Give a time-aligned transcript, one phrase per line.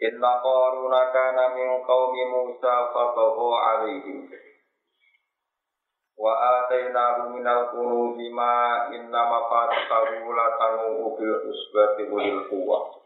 [0.00, 4.32] Inna qaruna kana min qaumi Musa fabagha alaihim.
[6.16, 12.96] Wa atainahu minal kunuzi ma inna mafatihahu latanu bil usbati ulil quwwah.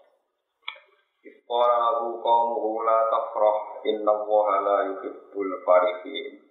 [1.27, 6.47] Isqara lahu qaumuhu la tafrah inna allaha la yuhibbul farihin.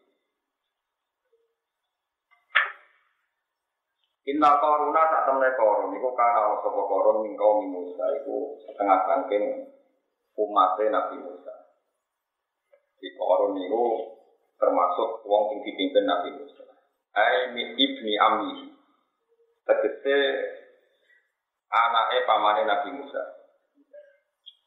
[4.28, 6.84] Inna qaruna sak temne korun iku kana sapa
[7.24, 9.72] min qaumi Musa iku setengah sangking
[10.38, 11.54] umatnya Nabi Musa.
[12.98, 13.84] Di Korun itu
[14.58, 16.64] termasuk wong sing dipimpin Nabi Musa.
[17.14, 18.74] Ai min ibni Ami.
[19.64, 20.18] Tegese
[21.70, 23.22] anaknya pamannya Nabi Musa.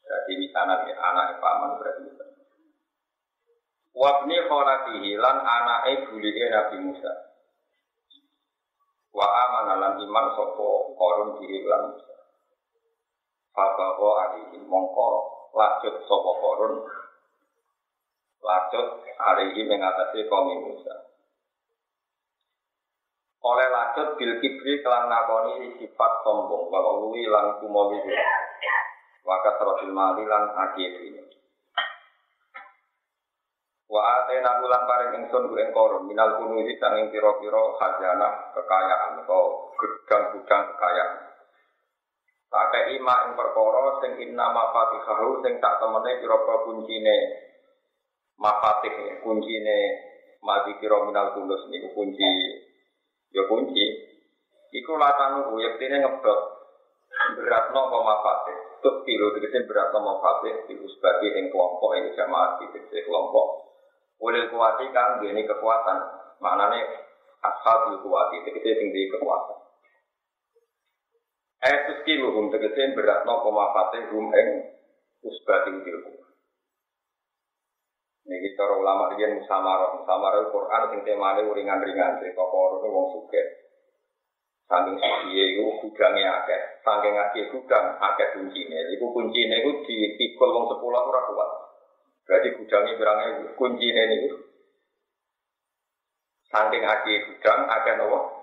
[0.07, 2.25] Berarti misalnya ya, anaknya paman berarti Musa.
[3.97, 7.11] Wabni kholatihi lan anaknya bulihe Nabi Musa.
[9.11, 12.15] Wa amana lan iman sopo korun diri lan Musa.
[13.51, 16.73] Fabaho alihim mongko lanjut sopo korun?
[18.41, 18.87] Lanjut
[19.19, 20.95] hari ini mengatasi kaum Musa.
[23.43, 28.01] Oleh lanjut bil kibri kelan nakoni sifat sombong kalau lui lan kumowi
[29.27, 31.27] wakat rosil mali lan ini
[33.87, 39.71] Wa atena ulang paring ingsun ku ing korum minal kunuzi sanging pira-pira khazanah kekayaan atau
[39.79, 41.36] gudang-gudang kekayaan.
[42.47, 47.17] Pakai ima ing perkara sing inna mafatihahu sing tak temene pira-pira kuncine.
[48.39, 49.79] Mafatih kuncine.
[50.39, 52.31] Mati kira minal kulus niku kunci.
[53.35, 53.85] Ya kunci.
[54.71, 56.39] Iku latanu yektine ngebot
[57.35, 58.57] beratno apa mafatih?
[58.79, 63.75] Tut kilo tegese beratno mafatih iku sebagai ing kelompok ing jamaah tegese kelompok.
[64.23, 65.99] Oleh kuati kan ini kekuatan.
[66.39, 66.79] Maknane
[67.43, 69.56] ashabul kuati tegese sing kekuatan
[71.57, 74.47] Etus ki luhum tegese beratno pemafate hum ing
[75.25, 76.13] usbati utilku.
[78.27, 83.47] Niki cara ulama riyen musamarah, musamarah Quran sing temane ringan-ringan cerita karo wong sugih.
[84.67, 88.79] Saking suciye iku gudange akeh, saking akeh gudang akeh kuncine.
[88.99, 91.51] Iku kuncine iku dipikul wong sepuluh ora kuat.
[92.27, 94.29] Berarti gudange pirangnya kuncine niku.
[96.51, 98.36] Saking akeh gudang akeh nopo?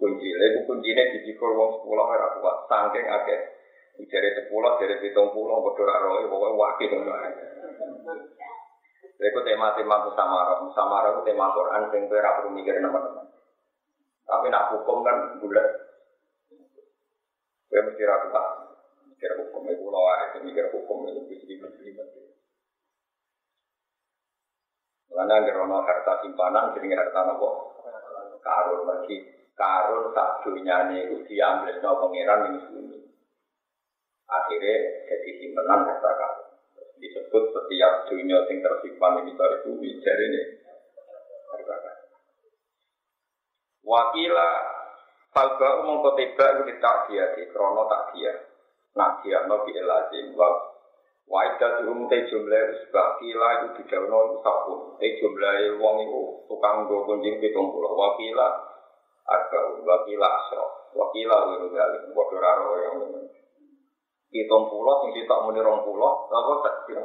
[0.00, 0.28] Kunci.
[0.32, 2.56] Lalu kuncinya dipikul wong sepuluh ora kuat.
[2.66, 3.40] Saking akeh.
[4.00, 7.12] Dari sepuluh, dari hitung puluh, bodoh roh, pokoknya wakil ngono.
[9.20, 10.64] Itu tema-tema musamara.
[10.64, 13.28] Musamara itu tema Quran kowe ora perlu mikir teman-teman.
[14.24, 15.68] Tapi nak hukum kan bulat.
[17.68, 18.46] Kowe mesti ra tak
[19.12, 20.00] mikir hukum itu lo
[20.32, 21.92] itu mikir hukum itu bisa dibeli
[25.10, 27.76] Karena gerono harta simpanan, jadi harta nopo
[28.40, 32.98] karun lagi karun tak dunia itu diambil no pangeran ini bumi.
[34.24, 36.48] Akhirnya jadi simpenan harta karun.
[36.96, 40.42] Disebut setiap dunia yang tersimpan di dari bumi jadi ini
[41.52, 42.08] harta karun.
[43.84, 44.50] Wakila
[45.30, 48.34] Falba umum ketiba itu tak dia di krono tak dia.
[48.98, 51.46] Nak dia no bi lazim wa
[52.10, 54.98] te jumlah sebab kila itu di daun sabun.
[54.98, 57.94] Te jumlah wong itu tukang gue kunjing pitung pulau.
[57.94, 58.69] Wakila
[59.30, 62.98] Arba wakila asro, wakila wiru galik, bodoh raro yang.
[64.30, 67.02] Hitung pulau, sing kita muni rong pulau, apa tak kira?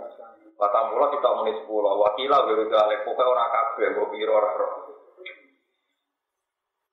[0.57, 4.73] Pulau kita muni sepuluh, wakila wiru galik, pokoknya orang kabeh, pikir orang roh.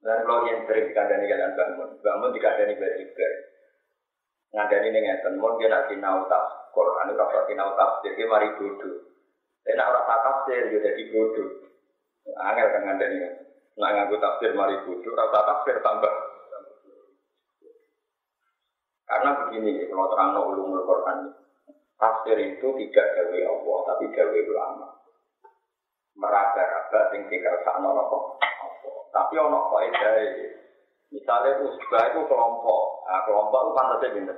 [0.02, 3.32] Dan kalau yang sering dikandani kalian bangun, bangun dikandani berjibar.
[4.52, 9.14] Ngandani ini ngeten, dia nak sinau tas, Quran itu kalau sinau tas, jadi mari bodoh.
[9.62, 11.48] Tapi nak orang tafsir, dia jadi bodoh.
[12.34, 13.16] Angel kan ngandani
[13.80, 16.12] Nah nganggo tafsir mari bodoh, rasa tafsir tambah.
[19.08, 21.36] Karena begini, kalau terang ulumul Quran,
[22.00, 24.88] tafsir itu tidak gawe Allah, tapi gawe ulama.
[26.16, 28.18] Meraba-raba sing dikersakno napa
[29.12, 30.28] Tapi kok edae.
[31.12, 34.36] Misalnya usbah itu kelompok, nah, kelompok itu pantasnya pinter.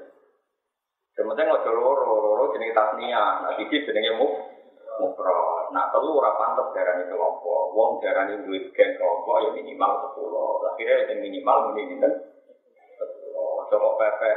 [1.14, 4.53] Sementara nggak loro, loro jenis tasnia, nah iki jenenge muf,
[5.00, 5.70] mufrad.
[5.74, 7.74] Nah, telu ora pantes darani kelompok.
[7.74, 10.70] Wong darani duwe gen kelompok ya minimal 10.
[10.74, 12.12] Akhirnya yang minimal muni pinten?
[12.12, 13.70] 10.
[13.70, 14.32] Coba pepe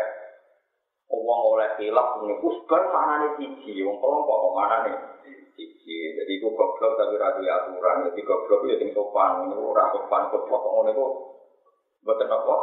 [1.07, 4.95] Wong oleh hilaf ini usbar mana nih siji, wong kelompok mana nih
[5.55, 5.97] siji.
[6.19, 8.11] Jadi itu goblok tapi ratu aturan.
[8.11, 11.05] Jadi goblok itu yang sopan, itu orang sopan goblok kok ngono itu
[12.03, 12.55] buatan apa?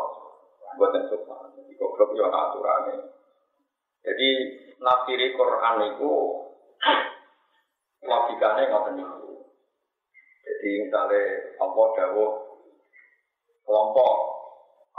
[0.77, 1.57] Buatan sopan.
[1.57, 2.97] Jadi goblok itu aturannya.
[4.05, 4.29] Jadi
[4.77, 6.13] nafsiri Quran itu
[8.05, 9.33] logikanya nggak itu.
[10.45, 11.21] Jadi misalnya
[13.65, 14.13] kelompok,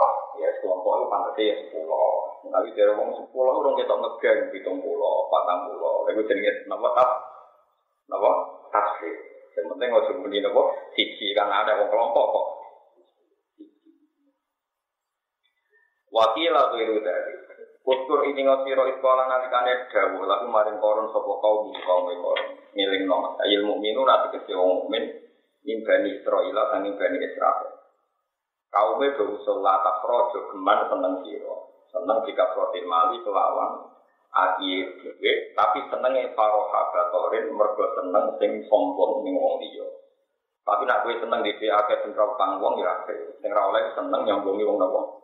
[0.02, 2.12] ah, ya kelompok itu pantasnya ya sepuluh.
[2.46, 6.06] Tapi dari orang sepuluh orang kita ngegeng hitung pulau, patang pulau.
[6.06, 7.10] Lalu jadi nama tas,
[8.10, 8.30] nama
[8.70, 9.16] tasbih.
[9.56, 10.62] Yang penting nggak cuma ini nama
[10.92, 12.46] sisi karena ada orang kelompok kok.
[16.12, 17.35] Wakil atau itu dari
[17.86, 23.38] Uskur ini ngosiro iskola nalikane dawuh lalu maring koron sopo kaum kaum koron ngiling nom
[23.38, 25.06] ilmu minu nanti kecil mukmin
[25.62, 27.70] nimbani Israel dan bani Israel.
[28.74, 33.86] Kaum itu usul latak rojo geman seneng siro seneng jika protein mali kelawan
[34.34, 39.86] ati dhewe tapi senenge paroha batorin mergo seneng sing sombong ning wong liya.
[40.66, 43.14] Tapi nak kowe seneng dhewe akeh sing ra utang wong ya akeh.
[43.38, 45.22] Sing ra oleh seneng nyambungi wong napa?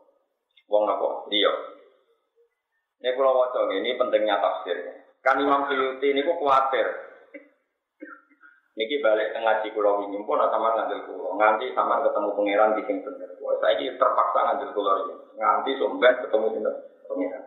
[0.70, 1.26] Wong napa?
[1.26, 1.81] Liya.
[3.02, 4.78] Ini kalau wajah ini pentingnya tafsir.
[5.26, 6.86] Kan Imam Suyuti ini kok khawatir.
[8.78, 11.34] Niki balik ngaji kulo ini pun sama ngambil kulo.
[11.34, 13.30] Nganti sama ketemu pangeran di sini bener.
[13.42, 15.14] Wah, saya ini terpaksa ngambil kulo ini.
[15.34, 16.70] Nganti sumber ketemu sini
[17.10, 17.44] pangeran.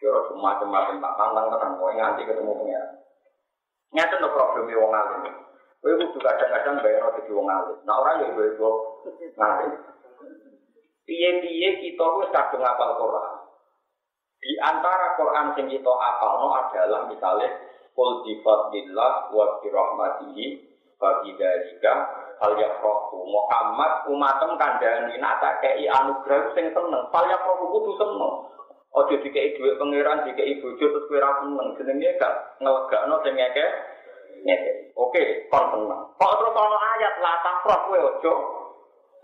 [0.00, 0.10] Yo
[0.40, 1.72] macam-macam tak tantang terang.
[1.76, 2.90] Wah, nganti ketemu pangeran.
[3.92, 5.36] Nyata no problemnya wong alim.
[5.84, 7.76] Kowe kudu kadang-kadang bayar di wong alim.
[7.84, 8.68] Nah orang ya ibu
[9.36, 9.72] ngalim.
[11.04, 13.41] Piye-piye kita wis kadung ngapal Quran.
[14.42, 17.46] Di antara Quran sing kita apalno adalah misalnya
[17.92, 20.44] Qul bi fadlillah wa bi rahmatihi
[20.96, 21.92] fa bidzalika
[22.40, 23.20] fal yafrahu.
[23.28, 28.48] Muhammad umatem kandhani nak tak kei anugerah sing seneng, fal yafrahu kudu seneng.
[28.92, 31.68] Ojo dikei dhuwit pangeran, dikei bojo terus kowe ra seneng.
[31.80, 33.66] Jenenge gak ngelegakno sing ngeke.
[34.44, 34.72] Ngeke.
[34.96, 36.00] Oke, kon seneng.
[36.20, 38.34] Kok terus ana ayat la tafrah kowe ojo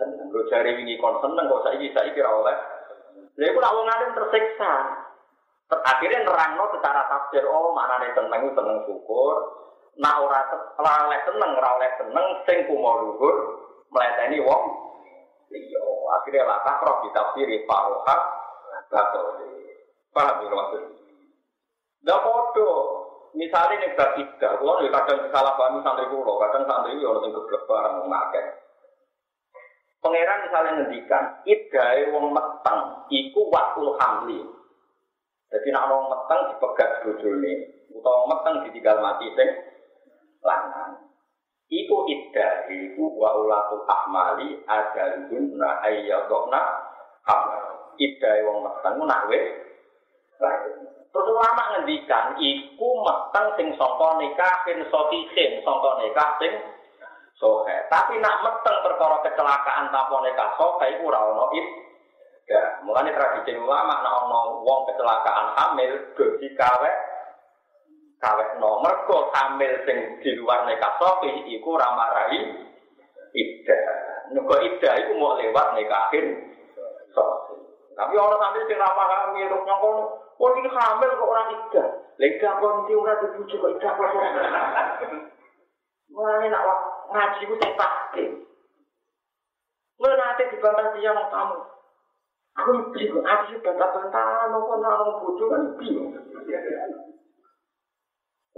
[0.00, 0.29] seneng.
[0.32, 2.56] Lho jare wingi kon seneng kok saiki saiki ra oleh.
[3.38, 4.73] Lha iku nak wong alim tersiksa.
[5.69, 9.37] Akhirnya nerangno secara tafsir, oh mana nih seneng syukur,
[10.00, 10.40] nah ora
[11.05, 13.37] oleh seneng, ora oleh seneng, sing kumo luhur,
[13.93, 14.62] wong.
[15.52, 15.85] Iya,
[16.19, 18.17] akhirnya lah takroh ditafsiri faroha,
[18.88, 19.23] bato.
[20.08, 20.82] Paham ya maksud?
[22.08, 22.70] Nah podo,
[23.37, 27.62] misalnya nih bab tiga, kalau kadang salah paham santri kulo, kadang santri yo orang geblek
[27.69, 28.08] barang.
[29.99, 34.41] Pangeran misalnya ngendikan, idai wong meteng, iku waktu hamli.
[35.49, 37.53] Jadi nak orang meteng dipegat bojone,
[37.91, 39.49] utawa meteng ditinggal mati sing
[40.45, 41.09] lanang.
[41.69, 46.62] Iku iddah iku wa ulatul ahmali ajalun na ayyadokna
[47.27, 47.65] hamil.
[47.99, 49.69] Iddah wong meteng nak wis
[51.09, 56.53] Terus ulama ngendikan iku meteng sing sangka nikahin sotisin, sangka nikah sing
[57.38, 57.76] sohe.
[57.88, 61.46] Tapi nak meteng perkara kecelakaan tanpa nikah sohe iku ora ono
[62.49, 66.96] Ya, mulanya tradisi ulama nak ono wong kecelakaan hamil gaji kawek
[68.19, 72.40] kawek nomor kok hamil sing di luar nikah sofi iku ramarai
[73.37, 73.79] ida.
[74.35, 76.56] Nuko ida iku mau lewat nikahin
[77.14, 77.56] sofi.
[77.93, 79.99] Tapi orang sambil sing ramah hamil terus ngomong,
[80.40, 81.85] oh ini hamil kok orang ida.
[82.19, 84.83] Lega kon di ora dibujuk kok ida kok ora.
[86.16, 86.64] Mulane nak
[87.09, 88.25] ngaji ku sing pasti.
[89.99, 91.59] Mulane nanti dibantah dia mau tamu.
[92.59, 96.11] Aku bingung, aku sih bantah-bantahan, aku orang bodoh kan bingung.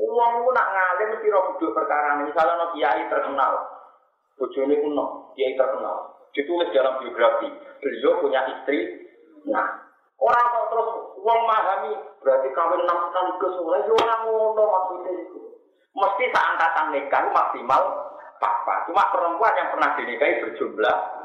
[0.01, 2.33] Uang itu nak ngalir mesti roh bodoh perkara ini.
[2.33, 3.53] Misalnya no kiai terkenal,
[4.41, 6.17] bodoh ini kuno, kiai terkenal.
[6.33, 7.49] Ditulis dalam biografi,
[7.85, 9.05] beliau punya istri.
[9.49, 9.69] Nah,
[10.17, 10.89] orang kok terus
[11.21, 11.93] uang memahami,
[12.25, 15.41] berarti kawin enam kali ke sungai, ya orang ngono maksudnya itu.
[15.93, 18.10] Mesti seangkatan nikah maksimal
[18.41, 18.89] papa.
[18.89, 21.21] Cuma perempuan yang pernah dinikahi berjumlah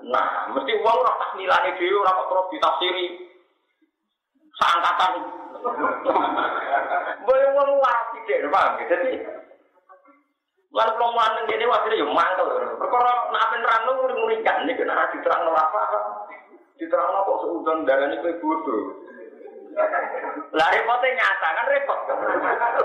[0.00, 3.06] Nah, mesti uang ora tak nilai dhewe ora kok terus ditafsiri.
[4.56, 5.12] Sangkatan.
[7.28, 8.80] Boleh uang wae deh, Bang.
[8.88, 9.12] Jadi
[10.70, 12.46] Lalu kalau neng ini wakilnya ya mantel.
[12.78, 15.82] Perkara nak apa nerang lu ngurikan nih kena diterang lo apa?
[16.78, 19.02] Diterang kok seudon darah ini kue bodoh.
[20.54, 21.98] Lah repotnya nyata kan repot.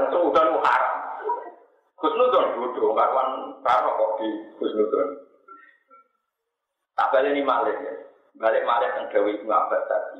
[0.10, 1.05] Seudon lu haram.
[1.96, 3.30] Kusnudon bodoh, karuan
[3.64, 4.28] karo kok di
[4.60, 5.08] Kusnudon.
[6.96, 7.94] Tak balik ini malik ya.
[8.36, 10.20] Balik malik yang Dewi Ibnu Abbas tadi.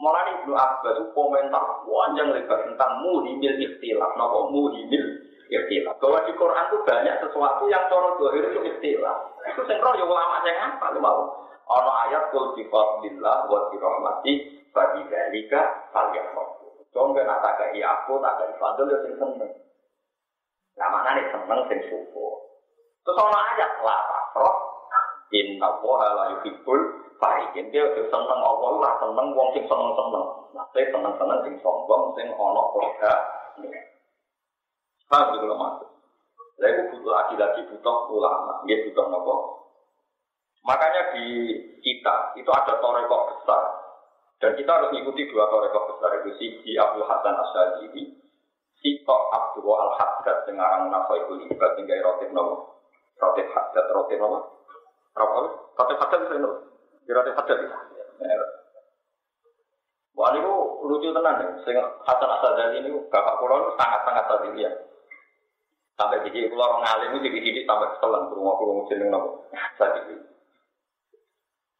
[0.00, 4.16] Mulai Ibnu Abbas itu komentar panjang lebar tentang muhimil ikhtilaf.
[4.16, 5.04] Nopo muhimil
[5.48, 5.96] ikhtilaf.
[6.00, 9.18] Bahwa di Quran itu banyak sesuatu yang cara dohir itu ikhtilaf.
[9.52, 11.48] Itu roh ya ulama yang apa lu mau.
[11.68, 14.32] Ono ayat kul bi fadlillah wa bi rahmati
[14.72, 15.92] bagi dalika
[16.32, 16.56] mau.
[16.88, 19.52] Coba nak tak aku, tak kayak fadl ya sing seneng.
[20.78, 22.32] Nah mana nih seneng sing syukur.
[23.02, 24.54] Terus ono ayat lah tafroh.
[25.34, 26.80] Inna woha la yuhibbul
[27.18, 27.68] farikin.
[27.74, 30.26] Dia udah seneng Allah, lah seneng wong sing seneng-seneng.
[30.54, 33.12] Nanti seneng-seneng sing sombong, sing ono keluarga.
[35.08, 35.88] Paham gitu loh maksud.
[36.58, 38.60] Lalu butuh lagi-lagi butuh ulama.
[38.66, 39.34] Dia butuh nopo.
[40.66, 41.26] Makanya di
[41.80, 43.62] kita itu ada torekok besar.
[44.38, 46.22] Dan kita harus mengikuti dua torekok besar.
[46.22, 48.17] Itu Sidi Abdul Hasan Asyadili.
[48.78, 50.46] Sito Abdul Al-Haddad.
[50.46, 51.70] Dengarang Nafaikul Ibad.
[51.78, 52.82] Tinggal rotib nopo.
[53.18, 53.86] Rotib Haddad.
[53.90, 54.38] Rotib nopo.
[55.18, 56.56] Rotib Haddad bisa nopo.
[57.02, 57.78] Di rotib Haddad bisa.
[60.18, 60.42] Wah ini
[60.82, 61.48] lucu tenan ya.
[61.62, 64.70] Sing Hasan Asyadili ini bapak pulau sangat-sangat tadi ya.
[65.94, 69.46] Sampai jadi keluar orang alim itu jadi sampai keselan rumah kurung jeneng nopo.
[69.78, 70.18] Tadi.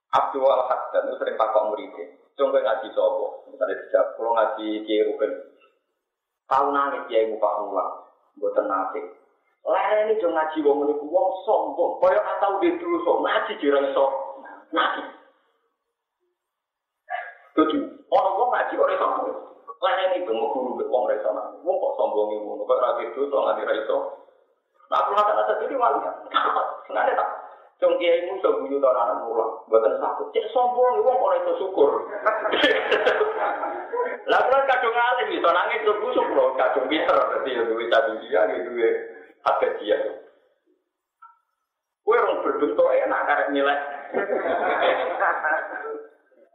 [0.09, 2.07] Abdul Al Haddad itu sering takut muridnya.
[2.39, 3.51] Coba ngaji sopo.
[3.51, 5.33] Misalnya dijawab, kalau ngaji Kiai Ruben.
[6.49, 7.93] Tahu nangis Kiai muka ulang.
[8.41, 9.05] Buat nasib.
[9.69, 12.01] Lain ini jangan ngaji wong ini wong sombong.
[12.01, 14.11] Kaya atau dia dulu sok ngaji jirang sok
[14.73, 15.03] ngaji.
[17.53, 17.83] Tujuh.
[18.09, 19.39] Orang wong ngaji orang sombong.
[19.79, 21.61] Lain ini bengok guru wong rasa nangis.
[21.67, 22.65] Wong kok sombong ini.
[22.65, 23.97] Kok rapi itu sok ngaji raiso.
[24.89, 26.01] Nah, aku rasa rasa jadi wali.
[26.89, 27.29] Sengaja tak.
[27.79, 30.35] Cung kiai mu iso guyu ta anak mulang, mboten takut.
[30.35, 31.95] Cek sombong wong ora iso syukur.
[34.31, 38.19] Lah kula kadung alim iso nangis tur busuk lho, kadung pinter dadi yo duwe tadi
[38.27, 38.91] dia gitu duwe
[39.47, 39.95] hak dia.
[42.03, 43.79] Kowe rong berbentuk enak karek nilai.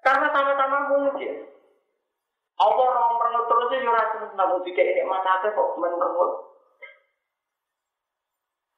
[0.04, 1.48] Karena sama-sama mungkin.
[2.60, 6.53] Allah orang merengut terus ya ora seneng dikek ini matake kok merengut.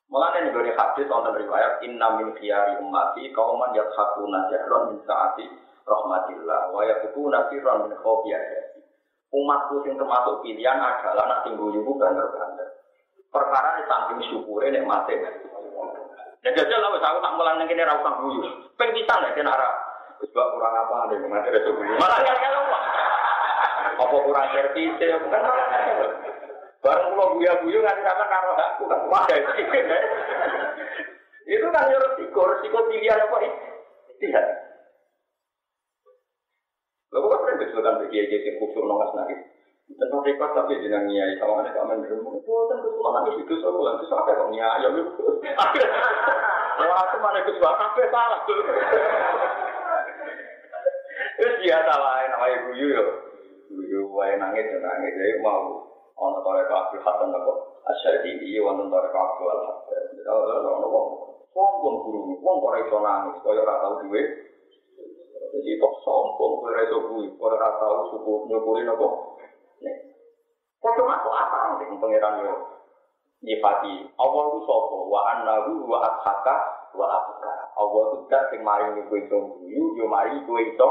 [0.06, 5.46] Mulanya nih dari hadis wonten riwayat inna min khiyari ummati kauman yathakuna jahlon min saati
[5.82, 8.32] rahmatillah wa yakutuna sirran min khofi
[9.36, 12.72] Umatku sing termasuk pilihan adalah nak tinggu yubu banter-banter.
[13.28, 15.12] Perkara ini samping syukure nek mati.
[16.40, 18.48] Ya jajal lah, aku tak mulang ning kene ra guyu.
[18.80, 19.70] Ping pisan nek kena ra
[20.24, 22.00] sebab kurang apa mati reso guyu.
[22.00, 22.34] Malah ya
[24.00, 25.42] Apa kurang servis ya bukan
[26.86, 29.39] Barang pulau buya-buyu nggak sama karo aku kan wadah
[31.46, 33.58] itu kan ya resiko, resiko pilihan apa itu?
[34.22, 34.46] Tidak.
[37.13, 39.39] Lalu kan pernah misalkan bagi aja yang khusus nongas nangis.
[39.86, 42.42] Tentang rekod tapi jenang niai sama mana kamen dulu.
[42.42, 45.25] Oh, kan kesulitan nangis itu soal bulan itu sampai kok niai ya itu.
[46.82, 48.39] Wah, aku mana kesulitan sampai salah.
[51.38, 53.06] Itu dia salah namanya guyu yo.
[53.70, 55.85] Guyu wae nangis nangis jadi mau
[56.15, 57.53] ono tore kabeh haten apa
[57.91, 61.07] asyadi wonten tore kabeh al haten ono wong.
[61.55, 64.22] Sombong guru wong ora iso nangis kaya ora tau duwe.
[65.55, 69.07] Jadi kok sombong ora iso kuwi ora tau suku nyukuri napa?
[70.86, 71.01] Aku
[71.34, 71.81] apa?
[71.81, 72.75] Nih pangeran yo
[73.45, 76.55] nyifati Allah itu sopo wa annahu wa ashaka
[76.98, 79.38] wa abka Allah itu tak sing mari kowe iso
[79.69, 80.89] yo mari iso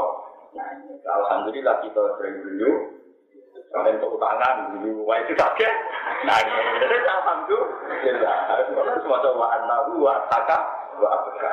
[1.03, 2.35] alhamdulillah kita sering
[3.73, 5.73] Kalian tepuk tangan, dulu, wah itu sakit.
[6.23, 6.39] Nah,
[6.79, 8.37] jadi alhamdulillah.
[8.71, 10.57] Karena semua cobaan nahu, wa taka,
[10.95, 11.51] wa abeka.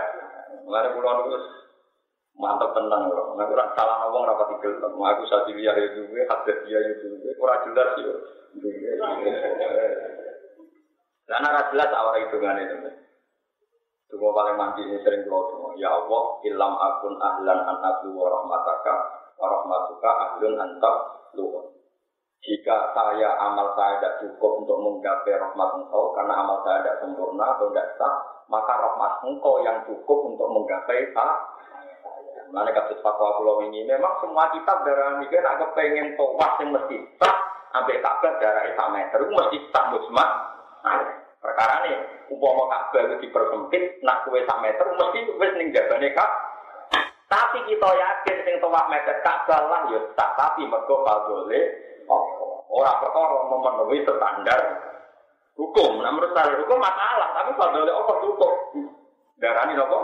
[0.62, 1.38] Mengenai pulau itu
[2.38, 3.34] mantap tenang loh.
[3.34, 4.54] Nah, kurang salah ngomong rapat.
[4.94, 8.14] Mau aku saat ini ya itu, hadir dia itu, kurang jelas ya.
[11.26, 12.76] Karena rasa jelas awal hitungan itu.
[14.12, 18.94] Semua paling mandi ini sering keluar Ya Allah, ilam akun ahlan an abdu wa rahmataka
[19.40, 20.96] wa rahmatuka ahlun antak
[21.32, 21.71] luwah.
[22.42, 27.54] Jika saya amal saya tidak cukup untuk menggapai rahmat engkau karena amal saya tidak sempurna
[27.54, 28.14] atau tidak sah,
[28.50, 31.34] maka rahmat engkau yang cukup untuk menggapai tak.
[32.50, 36.98] Mana kasus fatwa pulau ini memang semua kitab darah mikir agak pengen towas yang mesti
[37.22, 37.36] sah
[37.70, 40.26] sampai kabar darah itu meter mesti sah musma.
[40.82, 40.98] Nah,
[41.38, 41.96] perkara nih
[42.26, 46.30] umpama kabar itu dipersempit nak kue sak meter mesti wis ning jabane kak.
[47.30, 51.91] Tapi kita yakin sing towas meter tak lah ya tak tapi mergo boleh
[52.72, 54.60] Orang perkara memenuhi standar
[55.58, 56.00] hukum.
[56.00, 58.52] Nah, menurut standar hukum masalah, tapi fadlnya Allah cukup.
[59.38, 60.00] Darah ini apa?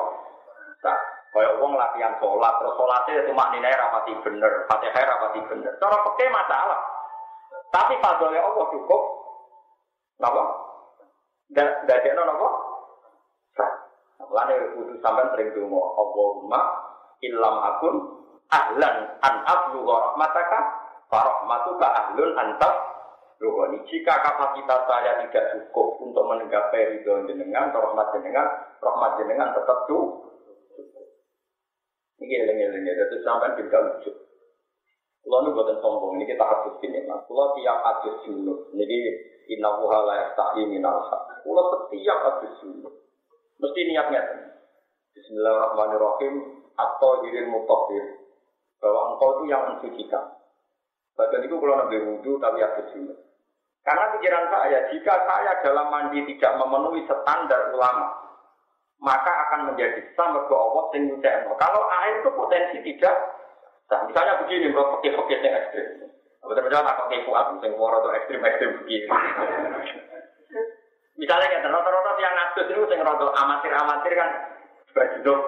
[0.84, 0.98] Tak.
[1.28, 5.72] Kayak uang latihan sholat, terus sholatnya itu maknanya rapati bener, fatihah rapati bener.
[5.76, 6.80] Cara pakai masalah.
[7.68, 9.02] Tapi fadlnya Allah cukup.
[10.16, 10.42] Kenapa?
[11.52, 12.48] Dan dari apa?
[13.56, 13.72] Sah.
[14.28, 15.80] Lalu kudu sampai sering dungo.
[15.96, 16.60] Allahumma
[17.24, 17.94] ilham akun
[18.52, 20.58] ahlan an ablu rahmataka
[21.08, 22.76] Farahmatuka ahlun antas
[23.38, 23.86] Rohani.
[23.86, 28.46] Jika kapasitas saya tidak cukup untuk menenggapai ridho jenengan, rahmat jenengan,
[28.82, 30.26] rahmat jenengan tetap cukup.
[32.18, 34.10] Ini eling-eling ya, itu sampai tidak lucu.
[35.22, 37.22] Kulo nu boten sombong ini kita hadis ini mas.
[37.30, 38.72] Kulo tiap hadis junub.
[38.74, 38.96] Niki
[39.54, 41.44] inna wuha la yastahi minal haq.
[41.44, 42.94] Kulo setiap hadis junub.
[43.60, 44.22] Mesti niatnya.
[45.14, 46.34] Bismillahirrahmanirrahim.
[46.80, 48.24] Atau diri mutahhir.
[48.80, 50.37] Bahwa engkau itu yang mensucikan.
[51.18, 53.18] Bagian itu kalau nabi wudhu tapi hadis junub.
[53.82, 58.14] Karena pikiran saya, jika saya dalam mandi tidak memenuhi standar ulama,
[59.02, 61.08] maka akan menjadi sama ke Allah sing
[61.58, 63.16] Kalau air itu potensi tidak
[63.88, 65.86] Nah, misalnya begini, kalau pakai-pakai yang ekstrim.
[66.44, 69.08] Betul-betul tak pakai fuad, yang atau ekstrim-ekstrim begini.
[71.18, 74.30] misalnya kan, rata-rata yang ngatus itu yang rata amatir-amatir kan,
[74.92, 75.40] berjunuk,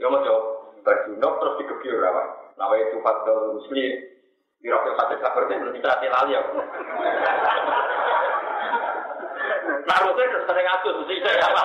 [0.00, 0.44] ya mau jawab,
[0.82, 2.22] berjunuk terus dikebiur apa?
[2.58, 3.92] Nawa itu fadl muslim,
[4.62, 6.40] dirokil satu kabar itu belum bisa lali ya.
[9.82, 11.62] Nah, terus sering ngatus, mesti saya apa?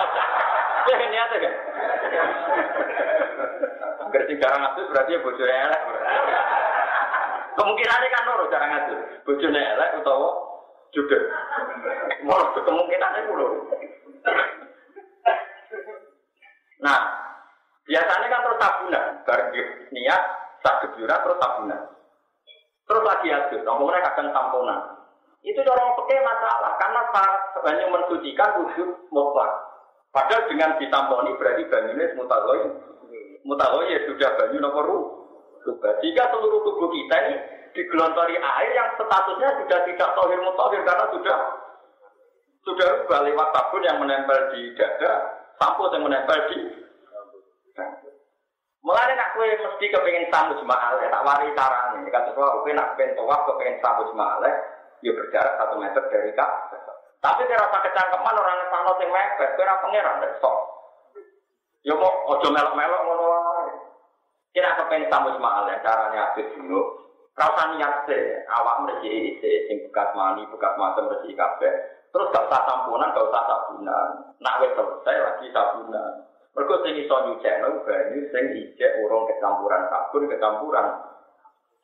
[0.89, 1.53] Ya kan niatnya kan?
[4.07, 5.81] Agar sing jarang ngatur berarti ya bojone elek.
[7.57, 8.99] Kemungkinannya kan loro jarang ngatur.
[9.29, 10.29] Bojone elek utawa
[10.89, 11.19] juga.
[12.25, 13.47] Mau kemungkinannya loro.
[16.81, 16.99] Nah,
[17.85, 19.49] biasanya kan terus tabunan, bareng
[19.93, 20.21] niat
[20.65, 21.81] sak gebyuran terus tabunan.
[22.87, 24.79] Terus lagi adus, ngomongnya kadang tamponan.
[25.43, 27.01] Itu orang pakai masalah karena
[27.59, 29.51] banyak mensucikan wujud mutlak.
[30.15, 32.63] Padahal dengan ditamponi berarti banyunya mutagoi
[33.47, 34.85] mutahoy ya sudah banyu nomor
[35.63, 35.93] rubah.
[36.03, 37.35] Jika seluruh tubuh kita ini
[37.75, 41.37] digelontori air yang statusnya sudah tidak tohir mutahir karena sudah
[42.67, 45.11] sudah rubah lewat sabun yang menempel di dada,
[45.55, 46.57] sampo yang menempel di
[48.87, 52.07] Mulai nak kue mesti kepengen samu jemaah, tak wari cara ini.
[52.07, 54.39] Kata soal kue nak pengen tawaf kepengen samu jemaah,
[55.03, 56.51] ya berjarak satu meter dari kak.
[57.19, 60.57] Tapi kira rasa kecangkeman orang sana sing mepet, kira pangeran, sok.
[61.83, 63.75] Ya mau ojo melok-melok ngono wae.
[64.55, 66.81] Kira kepen tamu semaal ya caranya habis dulu.
[67.37, 68.17] Rasa niat se,
[68.49, 71.73] awak mrejeki se sing bekas mani, bekas macam mrejeki kabeh.
[72.09, 74.09] Terus gak usah sampunan, gak usah sabunan.
[74.41, 76.26] Nak wis selesai lagi sabunan.
[76.57, 80.87] Mergo sing iso nyucekno banyu sing ijek urung kecampuran sabun, kecampuran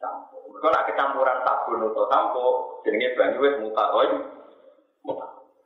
[0.01, 0.49] sampo.
[0.49, 2.45] Mergo nak kecampuran sabun atau sampo,
[2.81, 4.09] jenenge banyu wis mutaroy.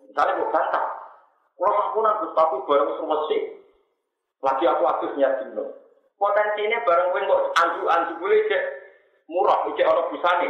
[0.03, 0.85] Misalnya bukan tak.
[1.55, 3.37] Kalau sampunan Gus tapi bareng semesti
[4.43, 5.65] lagi aku atus niat dino.
[6.19, 8.63] Potensinya bareng kowe kok anju-anju boleh cek
[9.31, 10.49] murah, cek orang busane.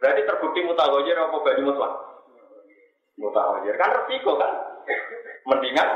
[0.00, 1.92] Berarti terbukti mutawatir apa banyu mutlak?
[3.20, 4.52] Mutawatir kan resiko kan.
[5.44, 5.88] Mendingan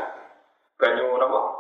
[0.77, 1.58] banyu apa?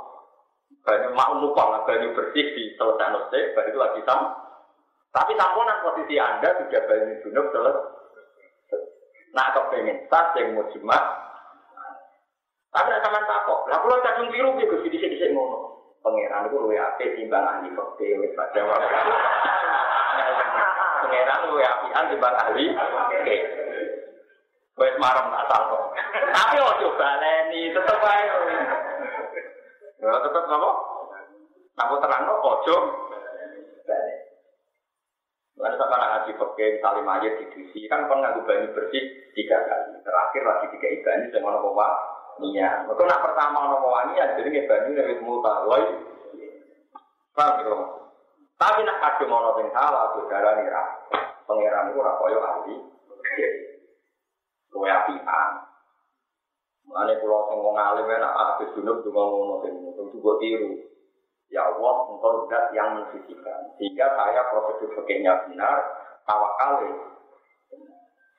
[0.88, 4.32] Banyu mau numpang, banyu bersih di selesai nose, baru itu lagi sam.
[5.12, 7.92] Tapi samponan posisi anda sudah banyu junub selesai.
[9.36, 10.64] Nah kepengen tas yang mau
[12.68, 15.80] tapi nak sampean takok, lah kula kadung biru piye Gus dhisik-dhisik ngono.
[16.04, 18.88] Pangeran iku luwe apik timbang ahli fikih wis pada wae.
[21.00, 23.40] Pangeran luwe apian timbang ahli fikih.
[24.78, 25.84] Wis marem tak takok.
[26.28, 28.24] Tapi ojo baleni, tetep ae.
[29.98, 30.70] Ya tetep napa?
[31.78, 32.76] Aku terangno ojo
[33.10, 33.60] baleni.
[35.58, 39.02] Lalu sama anak ngaji pakai salim aja di diisi kan nganggo banyu bersih
[39.34, 39.98] tiga kali.
[40.06, 41.88] Terakhir lagi tiga ikan ini sama bawa
[42.38, 45.84] Iya, Mereka nak pertama nopo ya, jadi nggak banyu dari mutawai.
[47.34, 47.74] Paham gitu?
[48.54, 50.88] Tapi nak kadung ono sing salah, saudara nih rah.
[51.50, 52.74] Pangeran itu rakoyo ahli.
[54.70, 55.67] Kowe apian.
[56.88, 60.72] Mulane kula sing wong alim enak habis dunuk donga ngono sing itu tiru.
[61.48, 63.72] Ya Allah, engkau zat yang mensucikan.
[63.76, 65.80] Sehingga saya prosedur fakirnya benar,
[66.28, 66.84] tawakal.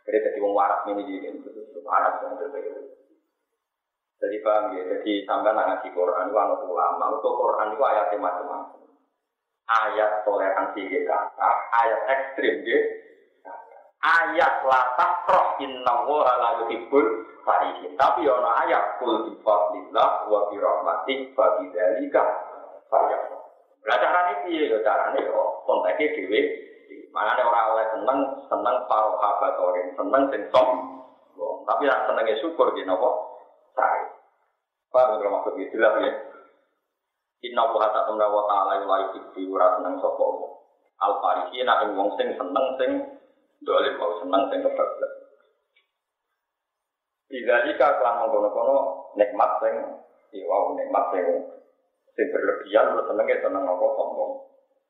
[0.06, 1.30] Jadi jadi wong waras ini jadi
[1.86, 2.74] waras yang terbaik.
[4.20, 8.84] Jadi paham ya, jadi sampai ngaji Quran itu anak ulama, untuk Quran itu ayatnya macam-macam.
[9.70, 11.18] Ayat toleransi kita,
[11.72, 12.80] ayat ekstrim dia,
[14.00, 17.08] ayat latah roh inna wa la yuhibbul
[17.44, 17.92] farihin.
[18.00, 22.24] Tapi ya ada ayat kul bi fadlillah wa bi rahmatih fa bi dzalika
[22.88, 23.42] falyafrah.
[23.88, 26.42] Lah carane piye ya carane kok konteke dhewe.
[27.10, 29.58] Manane ora oleh seneng seneng paro kabat
[29.98, 30.68] seneng sing som.
[31.66, 33.10] Tapi nek senenge syukur di napa?
[33.74, 34.02] Sai.
[34.90, 36.12] Paham kalau maksud itu jelas ya.
[37.46, 40.60] Inna wa tumna wa ta'ala yulayu tibbi ura seneng sopo
[41.00, 42.92] Al farisi nak wong sing seneng sing
[43.64, 45.14] dolim mau seneng sing kebablas.
[47.30, 48.78] Tidak jika kelang mengkono-kono
[49.14, 49.74] nikmat sing
[50.34, 51.26] iwa nikmat sing
[52.18, 54.32] sing berlebihan terus senengnya seneng apa sombong.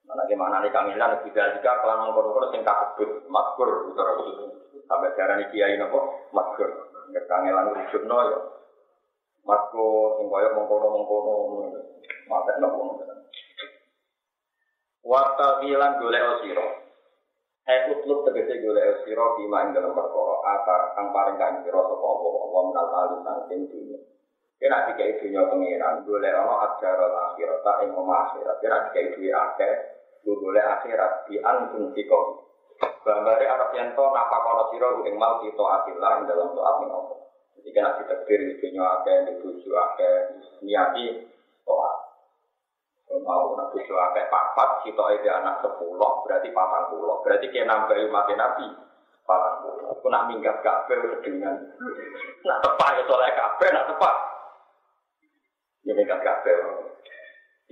[0.07, 4.13] Mana gimana nih kamilan tidak jika kelang mengkono-kono sing kakebut makkur utara
[4.87, 6.69] sampai cara nih kiai nopo makkur.
[7.09, 8.39] Kekangelan ujubno ya
[9.49, 11.33] Mako sing kaya mengkono-mengkono
[12.29, 13.01] mate nopo.
[15.01, 16.88] Wata bilang golek sira.
[17.69, 22.01] Eh utlub tegese golek sira bima ing dalam perkara apa kang paring kang sira sapa
[22.01, 23.99] apa apa menal kali saking dunya.
[24.57, 28.57] Kena dikai dunya pengiran, golek ana ajar akhirat tak ing omah akhirat.
[28.57, 29.73] Kena dikai duwe akeh,
[30.25, 32.41] golek akhirat di antum fiko.
[33.05, 36.89] Gambare arep yen to napa kono sira ing mal kita atillah ing dalam doa ning
[36.89, 37.15] apa.
[37.53, 40.15] Jadi kena ditakdir di dunya akeh, di bojo akeh,
[40.65, 41.05] niati
[41.69, 42.08] doa.
[43.17, 47.17] Mau nak bojo akeh papat kita ide anak sepuluh berarti patang puluh.
[47.25, 48.69] Berarti kena nambahi mati nabi
[49.25, 49.89] patang puluh.
[49.89, 50.93] Aku nak minggat kafe
[51.25, 51.57] dengan
[52.45, 54.15] nak tepat ya soalnya kafe nak tepat
[55.89, 56.53] ya minggat kafe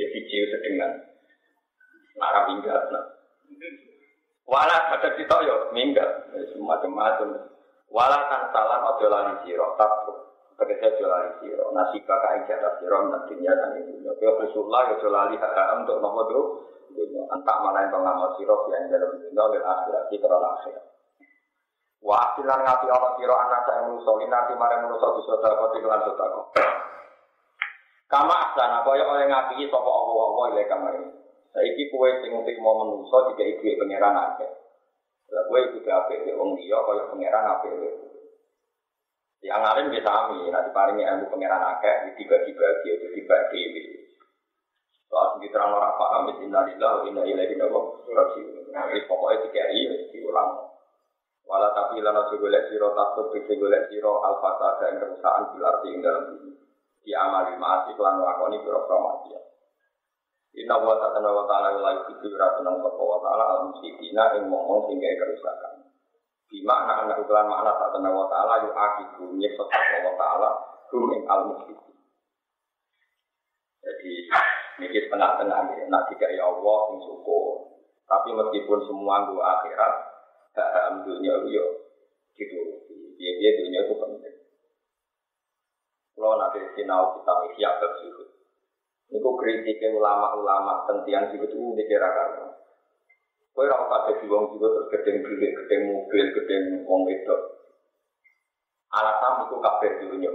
[0.01, 0.91] ya video sedengan
[2.17, 3.05] nak minggat nak.
[4.49, 6.33] Wala ada kita yo minggat.
[6.55, 7.51] Semacam-macam
[7.93, 10.26] wala kan salam atau lari siro tapi
[10.57, 14.09] Tegese jolali siro, nasibah kain jatah siro, nantinya dan dunia.
[14.17, 16.45] Kau Rasulullah ya jolali hak untuk nopo tuh,
[16.97, 17.29] dunia.
[17.29, 20.85] Antak malah yang pengamal siro, yang dalam dunia, dan akhirat adalah akhirat.
[22.01, 26.41] Wa asilan ngati Allah siro anak saya menuso, nanti mare menuso bisa dapat iklan sotako.
[28.09, 31.05] Kama asana, kaya oleh ngapi sopo Allah Allah ilai kamari.
[31.53, 32.33] Saiki kue sing
[32.65, 34.51] mau menuso, jika ibu pengeran akeh.
[35.29, 38.06] Lah kue iku apik wong liya kaya pangeran apik
[39.47, 43.63] yang alim bisa ami, nanti paringi ilmu pangeran akeh, dibagi-bagi, itu dibagi.
[45.37, 47.55] Di terang orang paham, Bismillahirrahmanirrahim, inna ilaihi.
[48.77, 50.67] Jadi pokoknya tiga ini diulang.
[51.47, 56.51] Walau tapi lana segolek siro takut, segolek siro al-fatah dan kerusahaan bilarti ing dalam bumi.
[57.07, 59.43] Di amal lima asik lan lakoni biro-biro maksiat.
[60.59, 65.23] Inna wa ta'ala wa ta'ala wa ta'ala wa ta'ala wa ta'ala al-musyidina ing ngomong sehingga
[65.23, 65.76] kerusakan.
[66.47, 70.49] Di makna anak ukuran makna tak tenar wa ta'ala yu akibu nyeksa wa ta'ala
[70.95, 71.41] ing al
[73.83, 74.11] Jadi
[74.77, 77.75] ini tengah-tengah ya, nak tiga ya Allah sing syukur.
[78.07, 79.93] Tapi meskipun semua gue akhirat,
[80.55, 81.65] hak dunia itu ya
[82.39, 82.59] gitu.
[83.19, 84.35] Dia dia dunia itu penting.
[86.15, 88.27] Kalau nanti sinau kita isyak bersyukur.
[89.07, 91.45] Ini kritiknya ulama-ulama tentang itu
[91.79, 92.56] dikira-kira.
[93.57, 97.41] Kowe ora usah dadi wong juga terus gedeng duit, gedeng mobil, gedeng wong wedok.
[98.93, 100.29] Alasan itu kabeh dunia.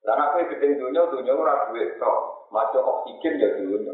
[0.00, 2.48] Karena kowe gedeng dunia, dunia ora duit tok.
[2.48, 3.92] Maca oksigen ya dunia.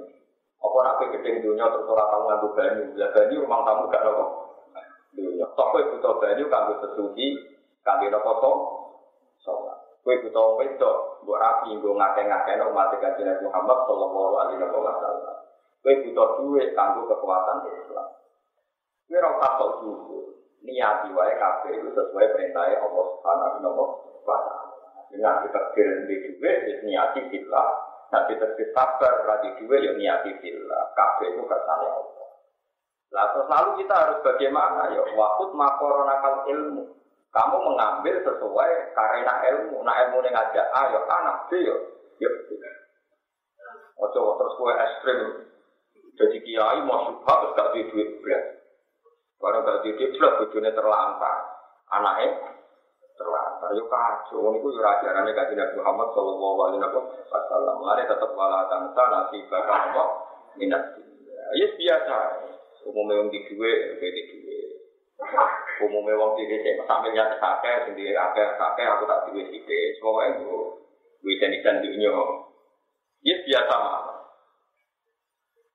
[0.62, 4.06] Apa nek kowe gedeng dunia terus ora tau nganggo banyu, lah banyu rumah tamu gak
[4.06, 4.24] nopo.
[5.18, 5.46] Dunia.
[5.58, 7.26] Tok kowe butuh banyu kanggo sesuci,
[7.82, 8.52] kanggo nopo to?
[9.42, 9.98] Sholat.
[10.06, 15.36] Kowe butuh wedok, mbok rapi, mbok ngake-ngakeno umat kanjeng Muhammad sallallahu alaihi wasallam.
[15.82, 18.22] Kowe butuh duit kanggo kekuatan Islam.
[19.08, 20.24] Kowe ora sok syukur.
[20.64, 23.68] Niati wae kabeh itu sesuai perintah Allah Subhanahu
[24.24, 24.72] wa taala.
[25.12, 27.64] Dengan kita kirim di duit, ya niati kita.
[28.10, 30.78] Nah kita sabar, radi duit, ya niati kita.
[30.96, 32.28] Kabeh itu kersane Allah.
[33.46, 35.04] Lalu kita harus bagaimana ya?
[35.14, 36.96] Wakut makoronakal ilmu.
[37.30, 39.84] Kamu mengambil sesuai karena ilmu.
[39.84, 41.76] Nah ilmu yang ngajak A, ya anak B, ya.
[42.18, 42.30] Ya.
[44.00, 45.20] Ojo terus kue ekstrim.
[46.14, 48.63] Jadi kiai mau subhat terus gak duit beras.
[49.44, 51.36] Barang gak dia jelas bojone terlantar.
[51.92, 52.32] Anaknya
[53.12, 53.68] terlantar.
[53.76, 54.40] Yuk kacau.
[54.40, 56.80] Ini ku ajarannya kaji Nabi Muhammad Sallallahu Alaihi
[57.28, 57.76] Wasallam.
[57.84, 60.04] Mari tetap wala tansa nasi bakal apa
[60.56, 60.96] minat.
[61.60, 62.16] Ya biasa.
[62.88, 64.56] Umumnya yang di dua, di dua.
[65.84, 69.96] Umumnya wong di desa sambil nyata sake, sendiri akeh sake, aku tak duwe sithik.
[70.00, 70.80] Semua itu
[71.20, 72.16] wisen-wisen dunia.
[73.20, 73.76] Ya biasa.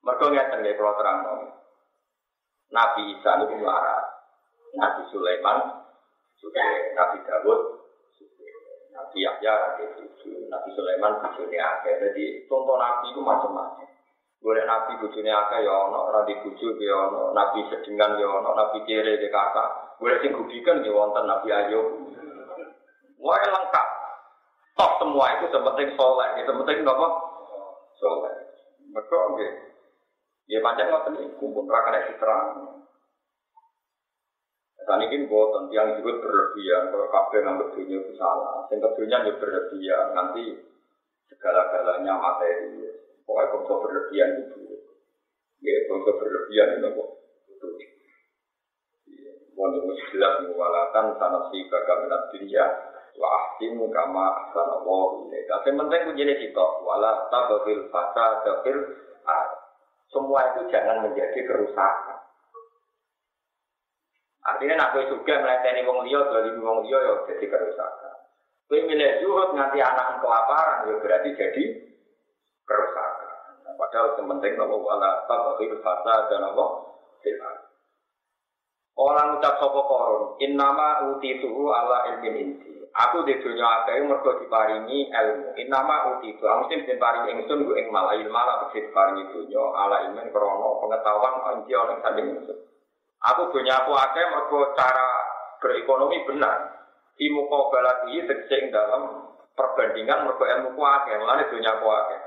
[0.02, 1.18] Mereka ngeten nggih kula terang
[2.70, 4.04] Nabi Isa itu melarat.
[4.78, 5.58] Nabi Sulaiman
[6.38, 7.80] sudah Nabi Dawud
[8.90, 12.04] Nabi Yahya ada tujuh, Nabi Sulaiman tujuhnya akhir.
[12.10, 13.88] Jadi contoh Nabi itu macam-macam.
[14.40, 18.80] Boleh Nabi bujune akeh ya ono, Nabi buju ya ono, Nabi sedengan ya ono, Nabi
[18.88, 20.00] kere ya kakak.
[20.00, 21.86] Boleh sing gudikan ya wonten Nabi Ayub.
[23.20, 23.88] Wah lengkap.
[24.80, 27.08] Top semua itu sepenting soleh, itu penting apa?
[28.00, 28.34] Soleh.
[28.96, 29.52] Mereka nggih.
[30.50, 32.48] Ya panjang ngoten niku pun ora kena diterang.
[34.82, 38.66] Saat ini buatan yang disebut berlebihan, kalau kabel ngambil dunia itu salah.
[38.74, 40.58] Yang dunia juga berlebihan, nanti
[41.30, 42.82] segala-galanya materi.
[43.22, 44.60] Pokoknya bangsa berlebihan itu.
[45.62, 47.10] Ya, bangsa berlebihan itu kok.
[49.54, 52.66] Wong itu mengwalakan sana si minat dunia.
[53.14, 55.62] Wa ahsimu kama ahsan Allah ilaika.
[55.68, 56.66] Yang penting kuncinya kita.
[56.82, 58.78] Wala tabafil fasa tabafil
[60.10, 62.18] semua itu jangan menjadi kerusakan.
[64.40, 68.14] Artinya nak kowe juga melayani wong liya, dolimi wong liya ya jadi kerusakan.
[68.66, 71.64] Kowe milih zuhud nganti anak kelaparan ya berarti jadi
[72.66, 73.28] kerusakan.
[73.78, 76.64] Padahal yang penting nopo wala tabaqil fasa dan nopo
[79.00, 82.84] Orang ucap sapa koron, innama utituhu ala ilmin inti.
[82.92, 85.56] Aku di dunia akeh mergo diparingi ilmu.
[85.56, 90.28] Innama utitu, aku mesti diparingi ingsun gue ing malah ilmala tegese diparingi dunya ala ilmin
[90.28, 92.58] krana pengetahuan anji ana sanding ingsun.
[93.24, 95.08] Aku dunia aku akeh mergo cara
[95.64, 96.58] berekonomi benar.
[97.16, 102.20] Di mukabalati tegese ing dalam perbandingan mergo ilmu ku akeh, mulane dunia aku akeh.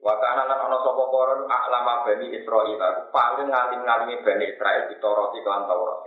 [0.00, 2.80] Wa kana lan ana sapa koron aklama bani Israil
[3.12, 6.00] paling ngalim-ngalimi bani Israil ditoroti kelan Taurat.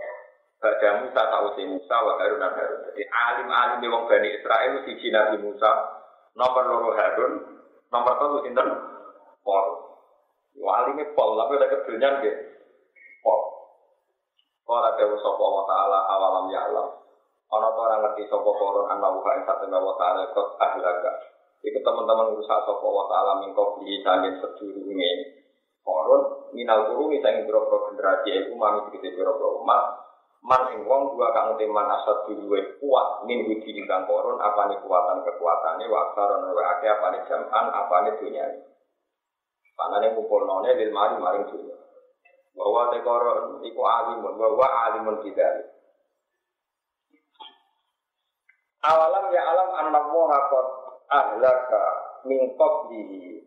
[0.58, 2.88] Baca Musa tahu si Musa wa Harun dan Harun.
[2.88, 5.70] Jadi alim-alim di wong bani Israil siji Nabi Musa,
[6.34, 7.34] nomor loro Harun,
[7.92, 8.68] nomor telu sinten?
[9.44, 9.66] Pol.
[10.56, 12.36] Yo alime pol, tapi ada kedunya nggih.
[13.20, 13.40] Pol.
[14.64, 16.88] Kala dewa sapa wa taala awalam ya alam.
[17.52, 21.12] Ana ta ora ngerti sapa koron ana wa taala kot ahlaga.
[21.64, 25.12] Iku teman-teman rusak sapa wa taala mingko beli sedurunge.
[25.80, 30.04] Koron minal kuruni sanging boro generasi iku mami dikete boro umat.
[30.44, 35.24] Man ing wong dua kang teman asat duwe kuat min widi ingkang koron apane kuatan
[35.24, 38.44] kekuatane wa aksaron wa akeh apane jaman apane dunya
[39.72, 41.76] panane kumpulnone lil mari maring dunya.
[42.52, 45.64] Bahwa tekoron iku alimun bahwa alimun tidak
[48.84, 49.68] awalam ya alam
[50.12, 51.84] wa qad ahlaka
[52.24, 53.44] min qablihi.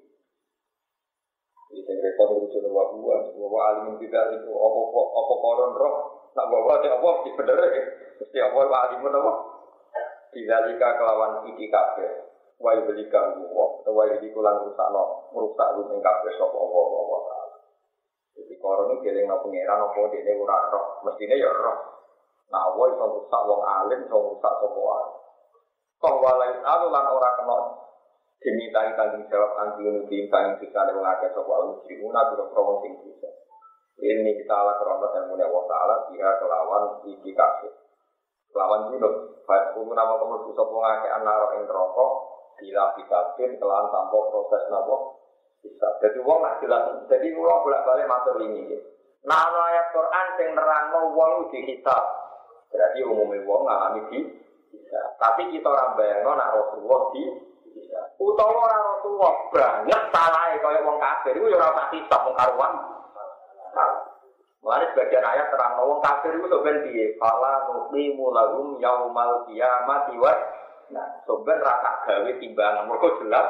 [1.67, 5.95] Ini sing rekor urusan wa huwa wa alimun itu apa apa koron roh?
[6.31, 7.83] Nak bawa si Allah di bener ya.
[8.23, 9.33] Mesti Allah wa alimun apa?
[10.31, 12.11] Bidalika kelawan iki kabeh.
[12.57, 17.57] Wa yudlika wa wa yudliku lan rusakno merusak lu ing kabeh sapa Allah wa taala
[18.37, 20.85] jadi koron iki eling nang pangeran apa dene ora roh.
[21.05, 21.77] Mestine ya roh.
[22.53, 25.05] Nah Allah iso rusak wong alim iso rusak sapa wae
[25.97, 27.57] Kau walai alu lan ora kena
[28.37, 32.93] dimintai tanggung jawab anti unuti kang sisa wong akeh sapa al muslimuna biro promong sing
[33.01, 33.29] bisa.
[33.97, 37.73] Ini kita ala kerono dan mulia wa ta'ala Dia kelawan iki kasih
[38.53, 42.11] Kelawan junub Baik kumu nama kamu bisa pengake anaro ing rokok
[42.61, 45.17] Bila bikabin kelawan tanpa proses nabo
[45.65, 45.97] Bisa.
[45.97, 48.69] Jadi wong nak jelas Jadi wong bolak balik matur ini
[49.25, 52.03] Nah ayat Quran yang nerangno wong di kitab.
[52.69, 54.19] Berarti umumnya wong ngalami di
[54.77, 57.23] bisa Tapi kita orang bayangno nak Rasulullah di
[57.73, 62.35] bisa Utawa orang Rasulullah banget salah Kaya wong kafir Itu ya orang tak kitab wong
[62.37, 62.73] karuan
[64.97, 67.05] sebagian ayat terang wong kafir itu sebenarnya piye?
[67.21, 70.33] Fala nuqimu lahum yaumal qiyamati wa
[70.89, 73.47] nah sebenarnya rasa gawe timbangan mergo jelas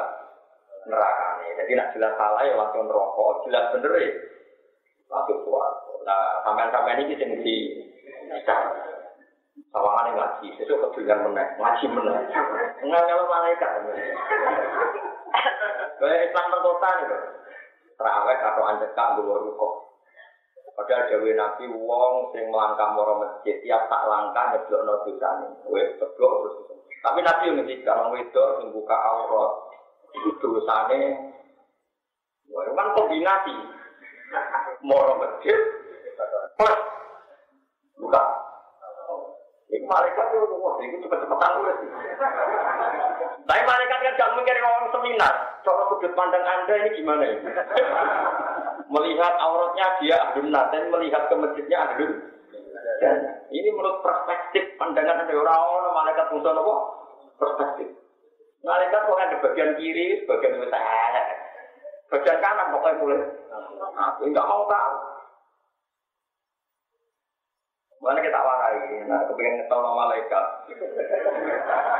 [0.84, 1.48] nerakane.
[1.56, 4.10] Jadi nak jelas salah ya langsung neraka, jelas bener ya
[5.08, 5.92] langsung suwarga.
[6.04, 7.56] Nah, sampean-sampean iki sing di
[9.68, 12.16] Sawangan yang ngaji, sesuk kedulian meneh, ngaji meneh.
[12.80, 13.70] Enggak kalau malaikat.
[15.98, 17.08] Kayak Islam perkota nih,
[18.00, 19.72] terawet atau anjekak dua rukuk.
[20.78, 25.50] Padahal dewe Nabi wong sing melangkah moro masjid tiap tak langkah nyeblokno dosane.
[25.74, 26.54] Wis ceblok terus.
[27.02, 29.52] Tapi Nabi ngendikan wong wedok sing buka aurat
[30.14, 31.28] itu dosane
[32.48, 33.54] Wah, kan kombinasi.
[34.86, 35.58] Moro masjid
[36.56, 36.80] plus
[37.98, 38.22] buka.
[39.68, 41.88] Ini malaikat itu, wah, ini cepet-cepetan sih.
[43.44, 45.34] Tapi malaikat kan gak mikir orang seminar.
[45.60, 47.36] Cara sudut pandang Anda ini gimana ya?
[48.88, 52.12] melihat auratnya dia ahlun dan melihat ke masjidnya ahlun
[52.98, 53.16] dan
[53.52, 56.74] ini menurut perspektif pandangan ada orang-orang malaikat musuh apa?
[57.38, 57.88] Perspektif.
[58.66, 61.22] Malaikat kok ada bagian kiri, bagian utara,
[62.10, 63.20] bagian kanan pokoknya mulai.
[63.94, 64.94] Aku enggak mau tahu.
[67.98, 70.44] Mana kita warai, nah kepengen nama malaikat.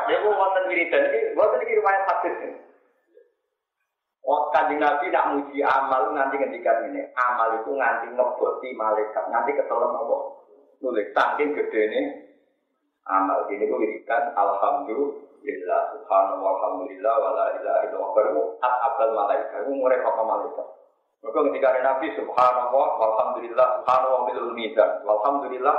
[0.06, 2.48] Dia mau wonten wiridan ini, wonten iki riwayat ini.
[4.22, 7.02] Oh, kanjeng Nabi nak muji amal nanti ketika ini.
[7.18, 10.16] Amal itu nganti ngeboti malaikat, nanti ketelan apa?
[10.78, 12.02] Nulis saking gede ini
[13.08, 20.22] amal ini gue wiridan alhamdulillah subhanallah walhamdulillah wala ilaha illallah abal malaikat gue ngurek apa
[20.22, 20.66] malaikat
[21.18, 25.76] maka ketika Nabi subhanallah walhamdulillah subhanallah milul mizan walhamdulillah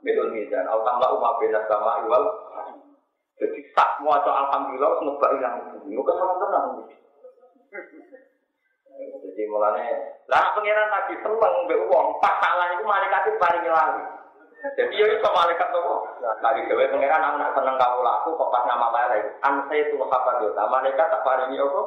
[0.00, 2.24] milul mizan al tamla umma bina sama iwal.
[3.38, 6.66] Jadi sak mau alhamdulillah ngebak yang itu itu kan tenang.
[8.98, 14.04] Jadi mulane lah pangeran lagi seneng mbek wong pas salah itu malaikat itu paling lali
[14.76, 18.68] jadi ya itu malaikat nopo lagi dewe pangeran aku nak seneng kamu laku kok pas
[18.68, 21.82] nama malaikat an saya tuh apa dia malaikat tak paringi apa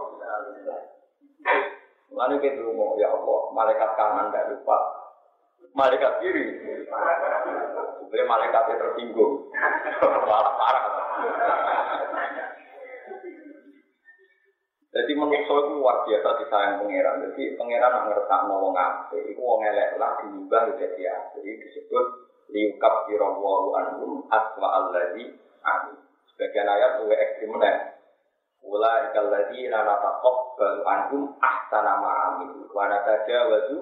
[2.12, 4.78] Lalu kita ngomong, ya Allah, malaikat kanan tidak lupa.
[5.72, 6.46] Malaikat kiri.
[8.04, 9.48] Sebenarnya malaikatnya tersinggung.
[10.28, 10.86] Malah parah.
[14.92, 17.24] Jadi manusia itu luar biasa disayang pangeran.
[17.32, 21.40] Jadi pangeran nak ngertakno wong apik, iku wong elek lah diubah jadi apik.
[21.40, 22.06] Jadi disebut
[22.52, 25.32] liukab kirawahu anhum aswa alladzi
[25.64, 25.96] amin.
[26.36, 27.56] Sebagian ayat luwih ekstrim.
[28.62, 33.78] Ula ikal ladzi la nataqabbal anhum ahsana ma amil wa natajawazu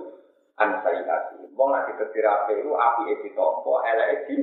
[0.55, 1.51] an sayyiati.
[1.51, 4.35] Wong nek diketir apik iku apike ditampa, eleke di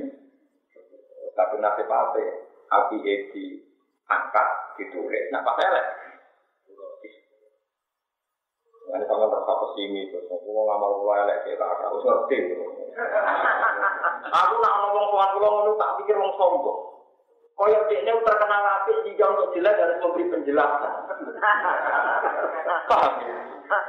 [1.33, 2.27] kadung nasib apik,
[2.69, 3.65] apike di
[4.05, 4.47] angkat
[4.77, 5.25] ditulis.
[5.33, 5.87] Nah pas elek
[8.87, 10.31] Ini sama terasa pesimi terus.
[10.31, 12.37] Aku mau ngamal kula elek kayak tak aku ngerti.
[14.31, 16.96] Aku nak ngomong kula ngono tak pikir wong sombong.
[17.57, 20.93] Koyok dia terkenal api jika untuk jelas harus memberi penjelasan.
[22.85, 23.13] Paham?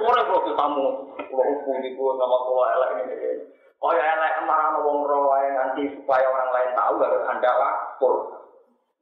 [0.00, 0.86] Orang kalau tamu,
[1.20, 3.44] kalau hukum itu sama kula elek ini.
[3.76, 5.04] Koyok elek marah wong
[5.44, 8.14] yang nanti supaya orang lain tahu harus anda lapor.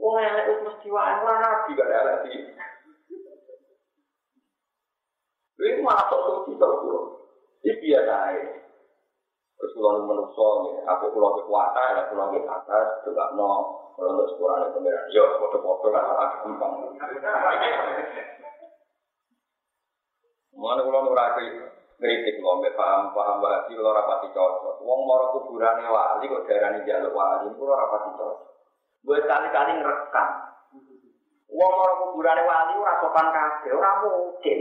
[0.03, 2.39] Wong elek itu mesti wae ora nabi gak elek sih.
[5.63, 7.03] Ini malah sok suci kalau pulau.
[7.63, 8.45] Ini biasa aja.
[9.57, 14.69] Terus ini menusuk, aku pulau kekuatan, ada pulau ke atas, juga no, kalau untuk sekurang
[14.69, 15.05] itu merah.
[15.09, 16.73] Yo, foto-foto kan malah gampang.
[20.57, 21.47] Mana pulau nuraki
[21.97, 24.85] kritik loh, paham paham bahasa kalau rapati cocok.
[24.85, 28.37] Wong moro kuburannya wali kok darah jaluk wali, pulau rapati cocok.
[29.01, 30.29] Gue kali-kali ngerekam.
[31.49, 34.59] Wong moro kuburannya wali ora sopan kabeh, ora mungkin.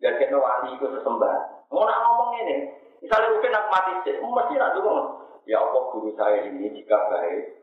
[0.00, 1.68] Jadi wali itu sesembah.
[1.68, 2.56] Mau nak ngomong ini,
[3.04, 5.20] misalnya mungkin aku mati sih, mesti nak dulu.
[5.44, 7.59] Ya Allah guru saya ini jika baik,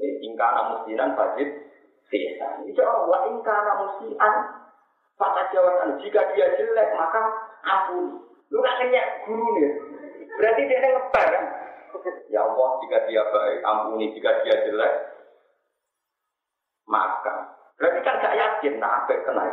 [0.00, 1.48] ingkar namusinan wajib
[2.08, 2.48] sisa.
[2.68, 4.34] Insya Allah ingkar namusian,
[5.16, 7.22] Pak jawaban jika dia jelek maka
[7.64, 8.20] ampuni.
[8.52, 9.72] Lu gak kenya guru nih.
[10.36, 11.44] Berarti dia ngeper kan?
[12.28, 14.12] Ya Allah jika dia baik, ampuni.
[14.12, 14.92] Jika dia jelek,
[16.84, 17.56] maafkan.
[17.80, 19.44] Berarti kan gak yakin, nah apa kena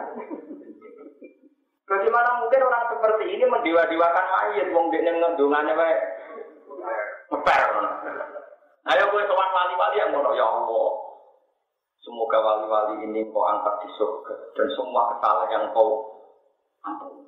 [1.83, 5.99] Bagaimana mungkin orang seperti ini mendewa-dewakan mayat, wong dia ngedungannya baik
[7.31, 7.61] ngeper.
[8.83, 10.91] Ayo gue sowan wali-wali yang ngono ya Allah.
[12.03, 16.19] Semoga wali-wali ini kau angkat di surga dan semua kesalahan yang kau
[16.83, 17.23] ampuni.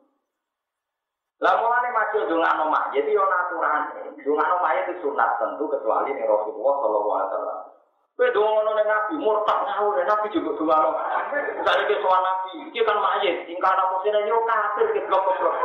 [1.40, 4.12] Lah mulane maju dongano mayit yo aturane.
[4.20, 7.60] Dongano mayit itu sunat tentu kecuali ning Rasulullah sallallahu alaihi wasallam.
[8.16, 10.90] Kowe dongono ning Nabi murtad ngawur Nabi juga dongano.
[11.56, 15.56] Misalnya ke sowan Nabi, iki kan mayit, ingkana musine yo kafir ke blok-blok.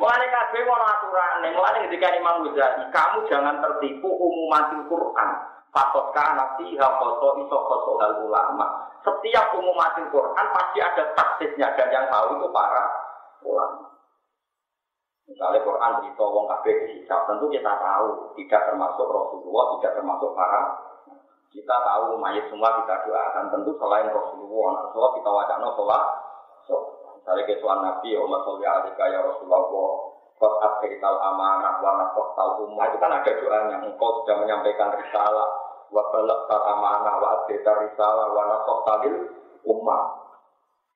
[0.00, 1.48] Mulane kabeh ono aturane.
[1.52, 5.30] Mulane ketika Imam Ghazali, kamu jangan tertipu umumatil Quran.
[5.72, 8.92] Fakot kana fiha koso iso koso hal ulama.
[9.00, 12.82] Setiap umumatil Quran pasti ada taksisnya dan yang tahu itu para
[13.44, 13.92] ulama.
[15.32, 20.60] Misalnya Quran cerita wong kabeh dihisab, tentu kita tahu tidak termasuk Rasulullah, tidak termasuk para
[21.52, 26.04] kita tahu mayat semua kita doakan tentu selain Rasulullah, Rasulullah kita wacana sholat.
[27.22, 29.62] Misalnya kesuan Nabi, Umar Sholli Alika ya Rasulullah,
[30.42, 32.02] Kot amanah wa
[32.34, 33.78] tal ummah itu kan ada doanya.
[33.86, 35.46] Engkau sudah menyampaikan risalah
[35.94, 39.30] wa balak amanah wa akhirital risalah wa talil
[39.62, 40.18] ummah.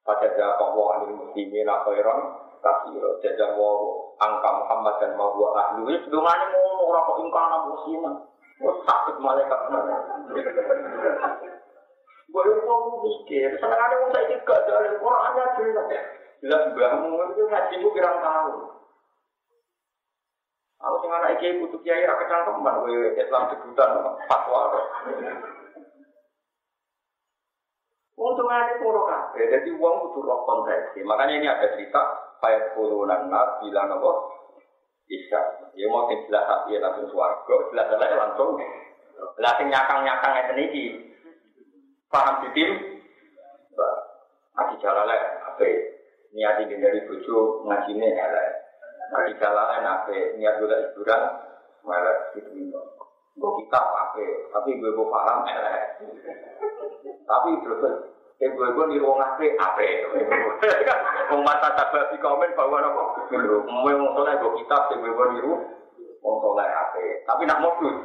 [0.02, 2.18] Pada jawab wa anil muslimin khairan
[2.58, 3.22] kasiro.
[3.22, 3.70] Jajah wa
[4.18, 5.94] angka Muhammad dan ma wa ahlu.
[5.94, 8.14] Ini sedungannya mau orang kok ingkana musliman.
[8.66, 9.60] Wah sakit malaikat
[12.36, 15.88] Gue mau mikir, ada mau saya juga dari Qurannya jelas.
[16.44, 18.76] Jelas bahmu itu ngajimu kirang tahu.
[20.76, 23.90] Aku sing anak iki butuh kiai ra kecangkeman kowe Islam debutan
[24.28, 24.68] fatwa.
[28.20, 30.92] Untungane poro kabeh, jadi uang butuh roh konteks.
[31.08, 34.12] Makanya ini ada cerita Fayat Kurunan Nas bilang apa?
[35.08, 35.72] Isa.
[35.72, 38.60] Ya mau sing jelas hati ya langsung suarga, jelas jelas langsung.
[39.40, 41.15] Lah sing nyakang-nyakang ngeten iki.
[42.10, 42.70] Paham ditim?
[44.56, 45.16] Aji jalale
[45.52, 45.70] ape?
[46.32, 48.50] Niati dari bojo ngajine elek.
[49.06, 51.22] Nah, jalan nabe niat juga hiburan,
[51.86, 52.80] melek gitu gitu.
[53.36, 56.02] Gue kita pakai, tapi gue gue paham elek.
[57.26, 57.82] Tapi terus,
[58.42, 59.88] eh gue gue di ruang ape ape.
[61.30, 63.02] Mau mata tabah di komen bahwa apa?
[63.70, 67.22] Mau yang soleh gue kitab, gue gue di ruang soleh ape.
[67.24, 67.96] Tapi nak modus,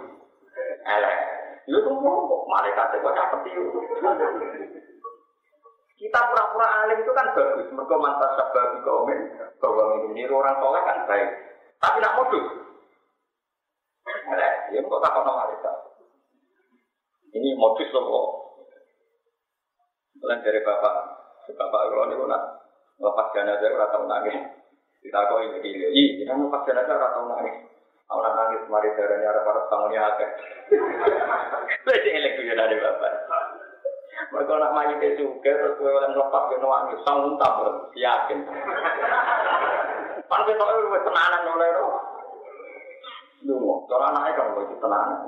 [0.86, 1.41] elek.
[1.70, 3.80] Itu tuh mau malaikat gue capek itu.
[6.02, 7.70] Kita pura-pura alim itu kan bagus.
[7.70, 9.20] Mereka mantas sabah di komen
[9.62, 11.30] bahwa ini orang soleh kan baik.
[11.78, 12.46] Tapi nak modus.
[14.02, 15.76] Nah, ya kok tak nama malaikat.
[17.38, 18.28] Ini modus loh kok.
[20.22, 20.96] Selain dari bapak,
[21.54, 22.44] bapak kalau ini nak
[22.98, 24.38] lepas jenazah ora tau nangis.
[25.06, 27.71] Kita kok ini iya, kita lepas jenazah ora tau nangis.
[28.12, 30.26] Awan nangis mari darahnya ada para bangunnya ada.
[31.88, 33.14] Beda elek tuh dari bapak.
[34.32, 38.40] Mereka nak mayite juga terus kowe oleh lepas ke nangis sanggup tabur yakin.
[40.28, 41.96] Pan ketok wis tenanan oleh roh.
[43.48, 45.20] Lungo, cara anake kan wis tenanan.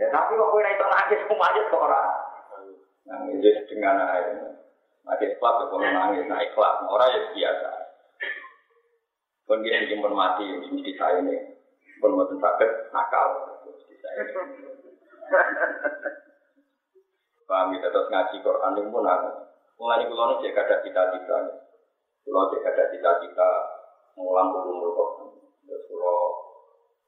[0.00, 2.02] Ya tapi kok ra iso nangis kumaje kok ora.
[3.04, 4.56] Nangis dengan air.
[5.04, 7.70] Nangis ikhlas kok nangis, nah ikhlas ora ya biasa.
[9.44, 11.20] Dia dijemput mati, mesti saya.
[12.02, 13.28] Pun mau sakit, nakal.
[17.44, 19.30] Paham kita terus ngaji Quran itu pun aku.
[19.74, 21.38] Mulai kulo ini jika ada cita-cita,
[22.24, 23.48] kulo jika ada cita-cita
[24.16, 25.28] mengulang ulumul Quran.
[25.68, 26.14] Terus kulo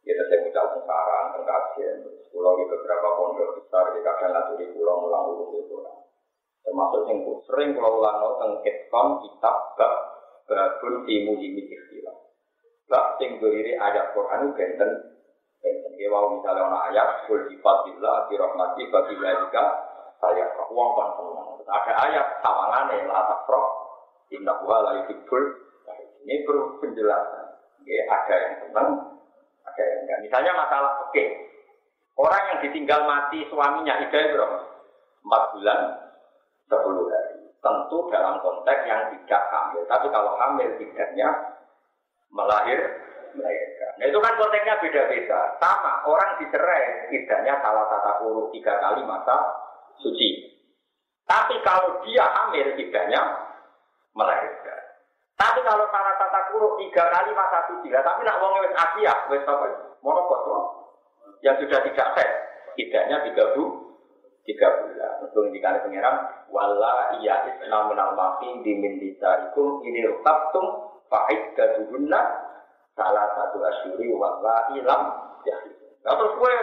[0.05, 1.97] kita saya ucap saran, pengkajian.
[2.05, 5.99] Terus kulo di beberapa pondok besar di kadang laturi kulo mengulang ulumul Quran.
[6.67, 9.93] Termasuk yang sering kulo ulang no tentang kitab bab
[10.47, 12.16] babun timu ini ikhtilaf.
[13.17, 14.91] Sing berdiri ayat Quran benten.
[15.61, 15.93] Benten.
[15.97, 19.65] Ya wow misalnya ada ayat, kul sifat billah, dirahmati, bagi jika
[20.21, 21.09] saya uang kan.
[21.67, 23.63] Ada ayat tawangan yang latak pro,
[24.31, 25.43] indah gua lagi kibul.
[26.27, 27.45] Ini perlu penjelasan.
[27.87, 28.89] Ya, ada yang senang,
[29.63, 30.19] ada yang enggak.
[30.27, 31.25] Misalnya masalah oke,
[32.19, 34.59] orang yang ditinggal mati suaminya itu berapa?
[35.23, 35.81] Empat bulan,
[36.67, 37.47] sepuluh hari.
[37.63, 39.83] Tentu dalam konteks yang tidak hamil.
[39.87, 41.29] Tapi kalau hamil tidaknya
[42.35, 43.06] melahir,
[43.37, 43.93] melahirkan.
[44.01, 45.41] Nah itu kan konteksnya beda-beda.
[45.61, 49.37] Sama, orang dicerai tidaknya salah tata urut tiga kali masa
[50.01, 50.57] suci.
[51.29, 53.21] Tapi kalau dia hamil tidaknya
[54.17, 54.81] melahirkan.
[55.37, 59.15] Tapi kalau salah tata kuruk tiga kali masa suci, lah tapi nak wong wis asia,
[59.29, 59.67] wis apa?
[60.01, 60.65] Monopot loh.
[61.45, 62.31] Yang sudah tidak sehat,
[62.81, 63.65] tidaknya tiga bu,
[64.49, 65.13] tiga bulan.
[65.29, 66.17] Untuk indikasi pengiram,
[66.49, 70.65] wala iya isna minal mafi dimin ikum ini rukabtum
[71.11, 72.46] fa'id gaduhunna
[72.97, 75.03] salah satu asyuri wala ilam
[75.45, 75.57] ya.
[76.03, 76.55] Nah, terus gue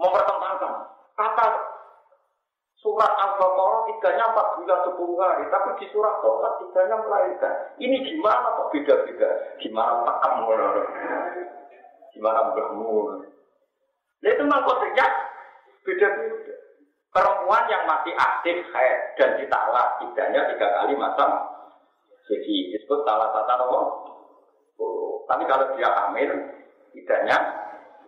[0.00, 0.72] mempertentangkan
[1.14, 1.46] kata
[2.82, 7.78] Surat Al-Baqarah tiganya empat bulan sepuluh hari, tapi di surat Tolat tiganya melahirkan.
[7.78, 9.54] Ini gimana kok beda-beda?
[9.62, 10.50] Gimana takam
[12.10, 13.22] Gimana bermul?
[14.18, 15.06] Nah itu memang konteksnya
[15.86, 16.54] beda-beda.
[17.14, 21.26] Perempuan yang masih aktif haid dan ditalak tidaknya tiga kali masa
[22.26, 23.80] jadi disebut salah satu apa?
[25.26, 26.30] Tapi kalau dia hamil
[26.92, 27.36] tidaknya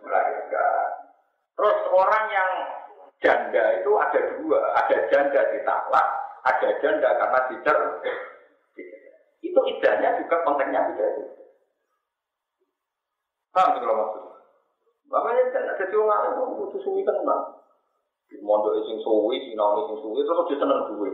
[0.03, 0.87] melahirkan.
[1.55, 2.51] Terus orang yang
[3.23, 6.07] janda itu ada dua, ada janda ditalak,
[6.43, 7.77] ada janda karena dicer.
[9.39, 11.23] Itu idahnya juga konteksnya tidak itu.
[13.55, 14.23] Paham kalau maksud?
[15.07, 17.43] Makanya kan ada orang lain butuh suwi kan bang.
[18.43, 21.13] Mondok sing suwi, sinau sing suwi, terus dia seneng duwe.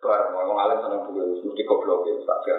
[0.00, 2.54] Barang orang alim seneng duwe, mesti goblok ya, saja.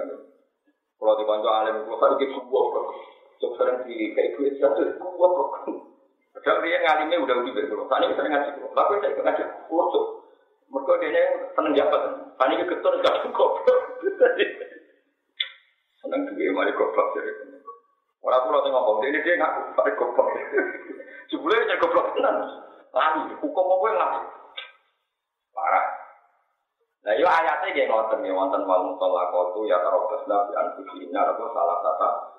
[0.98, 2.90] Kalau di kantor alim, tadi kita goblok,
[3.38, 5.70] cok sering di kayak duit satu, goblok.
[6.38, 7.84] Padahal dia ngalime udah udah berkulo.
[7.92, 8.70] Tani kita ngaji kulo.
[8.72, 10.02] Lalu saya ikut ngaji kulo.
[10.72, 11.24] Mereka dia
[11.58, 12.02] seneng jabat.
[12.38, 13.52] Tani ke ketur gak cukup.
[16.00, 17.32] Seneng juga mari goblok jadi.
[18.24, 20.28] Orang pulau tengok ngomong, ini dia ngaku mari goblok.
[21.34, 22.36] Jebule jadi goblok tenan.
[22.96, 24.22] Lali, hukum apa yang lali?
[25.52, 25.97] Parah.
[27.08, 31.78] Nah, yo ayatnya kayak ngoten ya, wonten wal mutallaqatu ya tarabasna bi anfusina atau salah
[31.80, 32.38] satu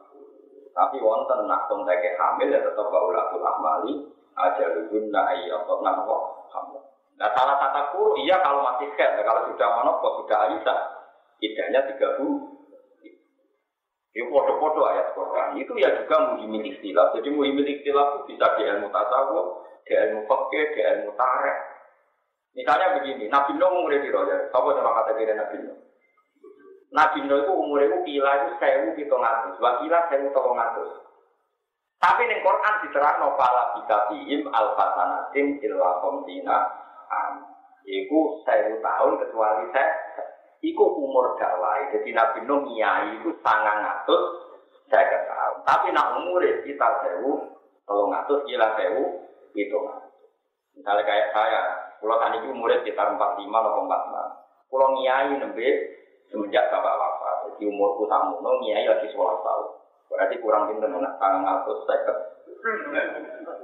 [0.78, 4.06] tapi wonten nak konteke hamil ya tetap baulatul ahmali
[4.38, 6.16] aja luguna atau napa
[6.54, 6.82] hamil.
[7.18, 10.74] Nah salah kata kuru iya kalau masih head, kalau sudah monopol sudah alisa,
[11.42, 12.54] idahnya tiga bu.
[14.14, 15.58] Itu foto-foto ayat Quran.
[15.58, 17.10] Itu ya juga muhimil istilah.
[17.14, 21.56] Jadi muhimil istilah itu bisa di ilmu tasawuf, di ilmu fakir, di ilmu tarek.
[22.56, 24.48] Misalnya begini, Nabi Nuh umurnya di roja.
[24.50, 25.78] Apa nama kata kira Nabi Nuh?
[26.88, 30.90] Nabi Nuh itu umur itu kila itu sewu pitung atus, wakila sewu tolong atus.
[31.98, 36.56] Tapi ning Quran diterang nopala bisa bihim al fasanatin illa komtina
[37.10, 37.44] am.
[37.84, 39.92] Iku sewu tahun kecuali saya.
[40.58, 41.92] Iku umur dawai.
[41.92, 44.24] Jadi Nabi Nuh nyai itu sangat atus
[44.88, 45.56] saya tahun.
[45.68, 47.52] Tapi nak umur kita sewu
[47.84, 49.86] tolong atus kila sewu pitung
[50.78, 54.70] Misalnya kayak saya, kalau tadi umurnya sekitar 45 atau 46.
[54.70, 55.68] Kalau nyai nembe
[56.30, 57.36] semenjak bapak wafat.
[57.56, 59.68] Jadi umurku tamu, no lagi sekolah tahun.
[60.08, 62.18] Berarti kurang pinter nak tangan ngatus seket.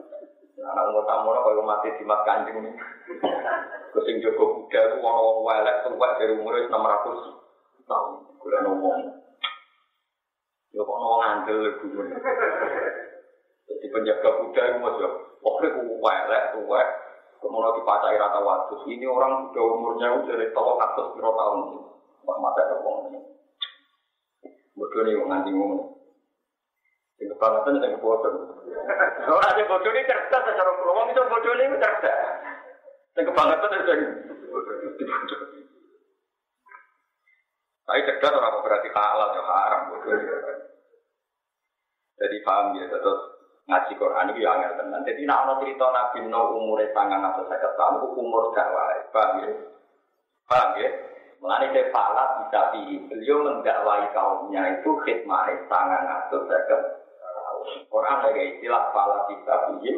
[0.64, 2.74] Anak umur tamu kalau mati di mat kanjeng nih.
[3.92, 7.20] Kucing Joko Buddha itu wong wong welek tua dari umur enam ratus
[7.84, 8.12] tahun.
[8.40, 8.98] Gula ngomong.
[10.74, 12.02] Ya kok ngomong ngandel dulu.
[13.64, 15.10] Jadi penjaga Buddha itu masih,
[15.46, 16.82] oke, gue welek tua.
[17.44, 18.74] Kemudian dipacai rata waktu.
[18.88, 21.60] Ini orang sudah umurnya udah dari tahun atas berapa tahun.
[22.24, 23.20] Wah mata wong ini.
[24.72, 25.92] Bodoh nih nganti ngomong.
[27.20, 28.32] Sing kebangetan sing bodoh.
[29.28, 32.16] Ora ada bodoh ini cerdas secara wong itu bodoh ini cerdas.
[33.12, 33.92] Yang kebangetan itu
[37.84, 40.16] Tapi cerdas orang berarti halal ya haram bodoh.
[42.24, 43.33] Jadi paham ya terus
[43.64, 45.00] ngaji Quran itu yang tenan.
[45.08, 48.92] Jadi nak ono cerita Nabi Nuh umure sangat atau saya tahun umur dakwah.
[49.08, 49.50] Paham ya?
[50.44, 50.90] Paham ya?
[51.40, 56.76] Mengenai defalat bisa di beliau mendakwai kaumnya itu khidmah sangat atau saya
[57.88, 59.96] Quran lagi istilah pala bisa bihim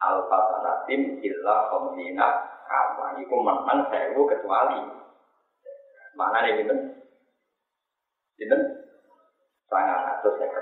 [0.00, 2.28] alfasanatim illa komdina
[2.68, 3.16] kama.
[3.24, 4.84] Iku menang sewu kecuali.
[6.12, 6.74] Mana nih gitu?
[8.36, 8.56] Gitu?
[9.70, 10.60] Sangat atau saya.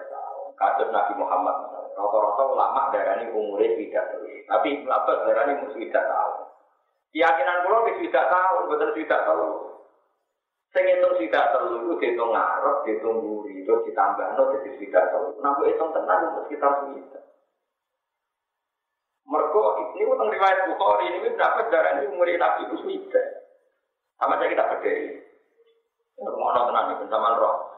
[0.57, 1.76] Kasus Nabi Muhammad.
[1.97, 6.33] Rata-rata ulama darah ini umurnya tidak Tapi apa darah ini mesti tidak tahu.
[7.17, 9.49] Keyakinan pulau tidak tahu, betul tidak tahu.
[10.77, 15.41] Sing itu tidak terlalu itu dihitung ngarep, dihitung buri, itu ditambah no jadi tidak terlalu.
[15.41, 17.23] Nah, itu tenang itu sekitar sekitar.
[19.27, 19.63] Mereka
[19.97, 23.27] ini utang riwayat Bukhari ini berapa darah ini umur Nabi itu sudah.
[24.21, 25.25] Sama saja kita berdiri.
[26.21, 27.76] Mau nonton ini bersama roh.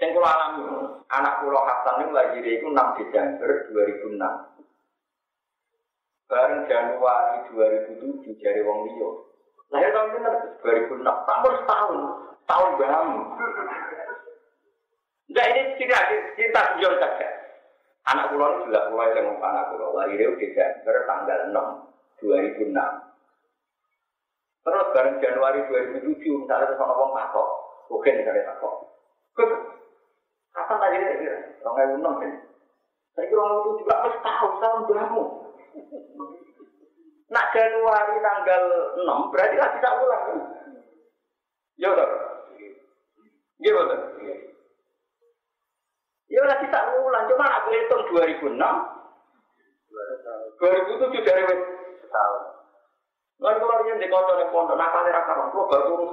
[0.00, 0.64] Yang kalau alami,
[1.12, 4.16] anak pulau Hasan ini lahir itu 6 Desember 2006.
[6.32, 9.28] Bareng Januari 2007 dari Wong Liyo.
[9.68, 10.30] Lahir tahun ini
[10.64, 11.96] 2006, tahun setahun,
[12.48, 13.08] tahun bam.
[15.28, 15.98] Enggak ini cerita
[16.36, 17.28] cerita beliau saja.
[18.08, 22.72] Anak pulau ini sudah mulai dengan anak pulau lahir itu Desember tanggal 6, 2006.
[24.62, 27.48] Terus bareng Januari 2007, misalnya ada orang masuk,
[27.90, 28.74] mungkin misalnya takut.
[30.52, 31.36] Kapan tadi ya?
[31.64, 32.32] Orang enam kan?
[33.12, 35.22] Saya kira orang itu juga harus tahu tahun berapa.
[37.32, 38.62] Nak Januari tanggal
[39.00, 40.38] 6 berarti lagi tak ulang kan?
[41.80, 42.08] Ya betul.
[43.64, 44.00] Ya betul.
[46.32, 48.56] Ya lagi tak ulang, cuma aku hitung 2006
[50.56, 51.44] 2007 dari
[52.00, 52.42] setahun.
[53.42, 55.50] Lalu yang di kota yang pondok, nak kali raka orang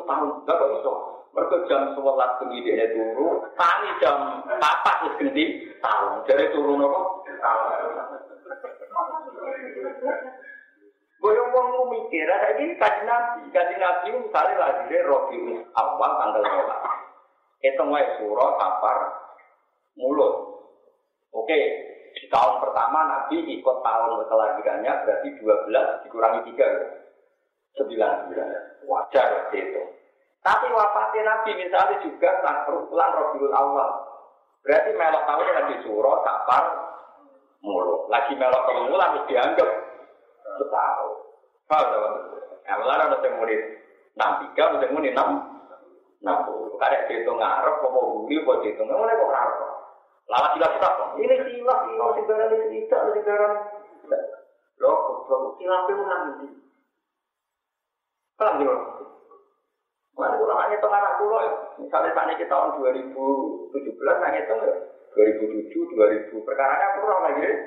[0.07, 0.93] turun setahun, gak kok iso.
[1.29, 4.17] Mereka jam sebelas pendidikannya turun, kami jam
[4.49, 5.45] empat terus ganti
[5.77, 6.11] tahun.
[6.25, 6.99] Jadi turun apa?
[7.27, 7.65] Tahun.
[11.19, 15.35] Boyong wong mikir, ada ini kaji nabi, kaji nabi misalnya lagi robi
[15.75, 16.79] awal tanggal sholat.
[17.59, 18.97] Itu nggak surah, kapar,
[19.99, 20.63] mulut.
[21.35, 21.59] Oke,
[22.15, 26.98] di tahun pertama nabi ikut tahun kelahirannya berarti 12 dikurangi 3
[27.77, 29.83] 9 wajar itu.
[30.39, 32.29] Tapi wafatnya nabi misalnya juga
[32.89, 33.89] bulan Robiul Awal.
[34.63, 36.63] Berarti melok tahun lagi surah, kapar,
[37.63, 38.07] mulut.
[38.11, 39.69] Lagi melok tahun harus dianggap
[40.43, 41.11] setahun.
[41.69, 42.01] Paham tak?
[42.69, 43.55] Nah, malah ada yang muni
[44.13, 45.29] enam tiga, ada yang muni enam
[46.21, 46.77] enam puluh.
[46.77, 49.59] Karena itu ngarep, mau buli, kok itu nggak boleh kok ngarep.
[50.29, 51.09] Lama silap kita kok.
[51.17, 53.47] Ini silap, ini segala ini tidak, segala
[54.79, 56.23] Loh, kok silapnya ulang
[58.39, 58.75] Paham juga?
[60.15, 61.53] Mana kurang hanya tengah anak pulau ya.
[61.79, 64.75] Misalnya saat ini tahun 2017, hanya itu ya.
[65.11, 67.57] 2007, 2000, perkaranya kurang lagi deh.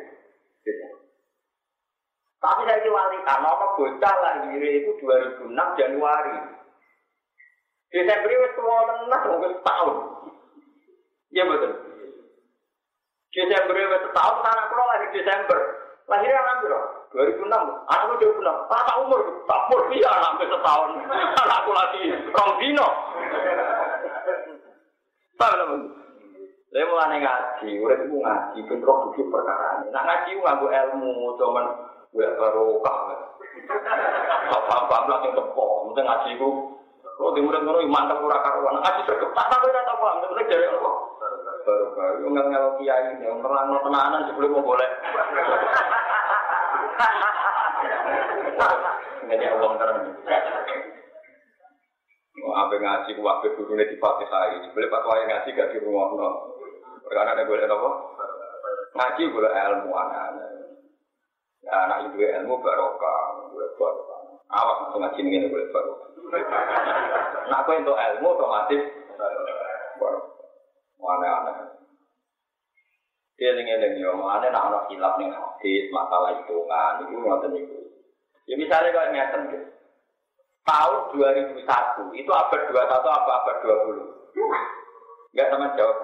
[2.42, 6.36] Tapi saya wali karena apa bocah lahir itu 2006 Januari.
[7.92, 9.96] Desember itu tua tenar mungkin setahun.
[11.30, 11.72] Iya betul.
[13.30, 15.58] Desember itu setahun anak pulau lahir Desember.
[16.10, 17.01] Lahirnya berapa?
[17.12, 17.52] 2006.
[17.92, 18.72] Anakku 2006.
[18.72, 19.20] Apa umur?
[19.44, 20.90] Tak umur iya sampai setahun.
[21.44, 22.02] Anakku lagi
[22.32, 22.88] rong dino.
[25.36, 25.80] Paham teman?
[26.72, 29.92] Saya mulai ngaji, udah itu ngaji, bentrok duduk perkara ini.
[29.92, 31.68] Nah ngaji nganggu ilmu, cuman
[32.16, 32.96] gue barokah.
[34.48, 36.80] Apa-apa langsung tepok, mungkin ngaji ku.
[37.12, 38.80] Kalau di murid ngono mantap ora karuan.
[38.80, 40.92] Ngaji sergap tak tahu ora tau paham, terus dari apa?
[41.60, 42.06] Barokah.
[42.24, 44.90] Yo ngel kiai, yang terang tenanan sebelum boleh.
[49.32, 49.98] Ini uang terang.
[52.42, 54.68] Mau apa ngaji ku waktu dulu di Fatihah ini.
[54.72, 56.30] Boleh pak ngaji gak di rumah no.
[57.08, 57.90] Karena ada boleh apa?
[58.92, 60.48] Ngaji boleh ilmu anak-anak.
[61.62, 64.20] Ya, anak ibu ilmu barokah, gue barokah.
[64.50, 66.08] Awas ngaji ini gue barokah.
[67.46, 68.82] Nah, aku untuk ilmu otomatis
[70.00, 70.48] barokah.
[71.02, 71.81] Aneh-aneh.
[73.42, 77.78] Dia eling yo, mana nak anak hilaf nih hadis, masalah hitungan, itu ngoten itu.
[78.46, 79.66] Ya misalnya kalau ngeten gitu.
[80.62, 83.98] Tahun 2001 itu abad 21 apa abad 20?
[85.34, 85.98] Enggak sama jawab.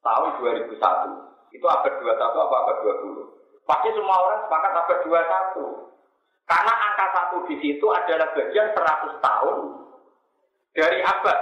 [0.00, 3.68] Tahun 2001 itu abad 21 apa abad 20?
[3.68, 6.48] Pasti semua orang sepakat abad 21.
[6.48, 9.56] Karena angka satu di situ adalah bagian 100 tahun
[10.72, 11.38] dari abad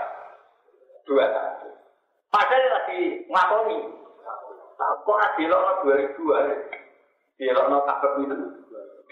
[1.07, 2.35] 21.
[2.35, 3.79] Padahal lagi ngakoni.
[4.77, 8.37] Kok ada dilokno 2002 Dilokno abad itu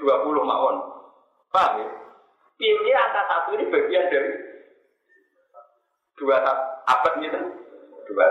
[0.01, 0.77] 20 mawon.
[1.53, 1.89] Paham ya?
[2.55, 4.31] Pilih angka satu ini bagian dari
[6.17, 6.39] dua
[6.87, 7.41] abad gitu.
[8.09, 8.27] Dua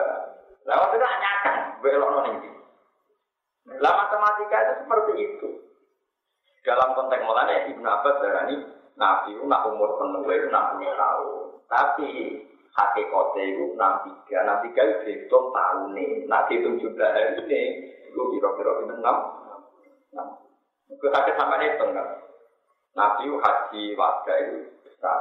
[0.63, 2.49] Nah, waktu itu nyakan, belok ini.
[3.83, 5.49] Lah matematika itu seperti itu.
[6.63, 8.55] Dalam konteks mulanya Ibnu Abbas darani
[8.95, 10.55] Nabi itu nak umur penuh itu 60
[10.95, 11.43] tahun.
[11.67, 12.09] Tapi
[12.73, 14.33] hakikatnya itu 63.
[14.33, 16.11] 63 itu dihitung tahun nih.
[16.25, 17.61] Nah dihitung jumlah hari ini,
[18.09, 20.93] itu kira-kira itu 6.
[20.93, 22.07] Itu sakit sama hitung kan.
[22.93, 25.19] Nabi haji wajah itu besar.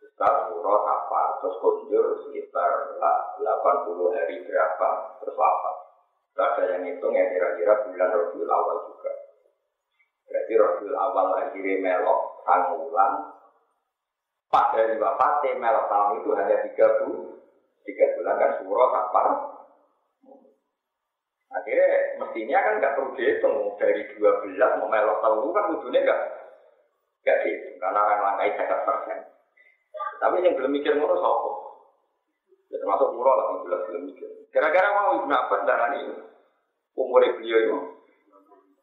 [0.00, 4.90] Besar, surah, apa, terus kunjur sekitar 80 hari berapa,
[5.20, 5.76] terus wafat.
[6.40, 9.12] Ada yang hitung ya kira-kira bulan Rabiul Awal juga.
[10.24, 13.12] Berarti Rabiul Awal akhirnya melok sangulan.
[14.50, 17.38] Pak dari wafatnya melok tahun itu hanya tiga bulan.
[17.86, 19.22] Tiga bulan kan surah apa?
[21.50, 26.20] Akhirnya mestinya kan nggak perlu dihitung dari 12 mau melok tahun kan ujungnya nggak
[27.22, 29.18] nggak dihitung karena orang langkai sekitar persen.
[30.18, 31.50] Tapi yang belum mikir ngono sopo.
[32.70, 34.30] Ya, termasuk murah lah yang jelas belum mikir.
[34.50, 36.22] Kira-kira mau Ibnu Abbas darah ini
[36.94, 37.78] umur beliau itu.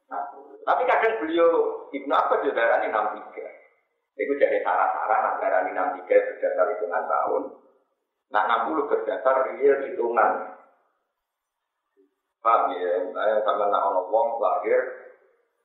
[0.07, 0.23] Nah,
[0.63, 1.47] tapi kadang beliau
[1.91, 3.56] Ibnu Abbas juga darah ini enam tiga.
[4.17, 7.43] Itu jadi sarah-sarah nak darah ini enam tiga berdasar hitungan tahun.
[8.33, 10.31] Nah enam puluh berdasar real hitungan.
[12.41, 12.93] Paham ya?
[13.13, 14.81] Saya sama nak ono wong lahir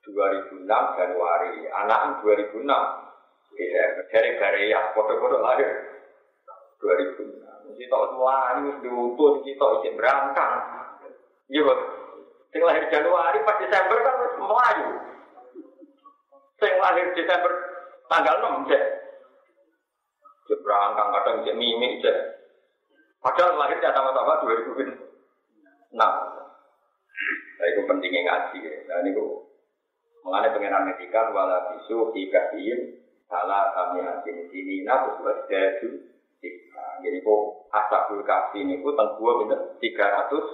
[0.03, 2.67] 2006 Januari, anak 2006
[3.55, 5.71] Desember, dari Korea, foto-foto lahir
[6.83, 7.71] 2006.
[7.71, 10.53] Mesti tahu semua ini mesti tahu isi berangkang.
[11.47, 11.81] Iya, Bang.
[12.53, 14.89] Sing lahir Januari pas Desember kan harus Melayu.
[16.61, 17.53] Sing lahir Desember
[18.13, 18.83] tanggal 6 cek.
[20.53, 22.17] Cek berangkang kadang cek mimik cek.
[23.25, 25.97] Padahal lahirnya sama-sama 2006.
[25.97, 26.13] Nah,
[27.71, 28.59] itu pentingnya ngaji.
[28.61, 28.75] Ya.
[28.91, 29.31] Nah, ini kok
[30.23, 35.91] mengenai pengenalan etika wala bisu ikasiin salah kami hasil sini nah terus wasdadu
[37.03, 37.43] jadi kok
[37.75, 40.47] asabul kafi ini kok tentang bener tiga ratus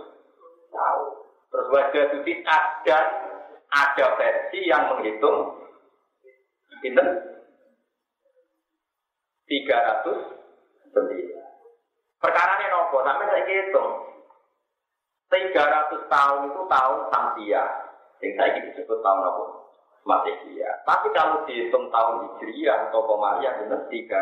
[0.73, 1.13] tahun
[1.53, 3.07] terus wasdadu dan
[3.69, 5.69] ada versi yang menghitung
[6.81, 7.38] bener
[9.49, 10.21] tiga ratus
[10.93, 11.51] sembilan
[12.21, 13.93] perkara ini nopo sampai saya hitung
[15.33, 17.65] tiga ratus tahun itu tahun Samsia
[18.19, 19.45] yang saya disebut tahun apa
[20.09, 20.71] Masehia.
[20.89, 24.17] Tapi kalau dihitung tahun Hijriah atau Komariah benar 309.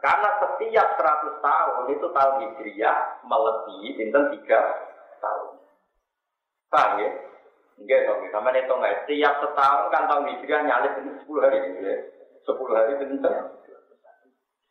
[0.00, 2.96] Karena setiap 100 tahun itu tahun Hijriah
[3.28, 5.50] melebihi bintang 3 tahun.
[6.72, 7.10] Paham ya?
[7.80, 8.00] Enggak
[8.32, 9.04] sama hitung nggak?
[9.04, 11.96] Setiap setahun kan tahun Hijriah nyalip ini 10 hari ini ya.
[12.50, 13.60] 10 hari bintang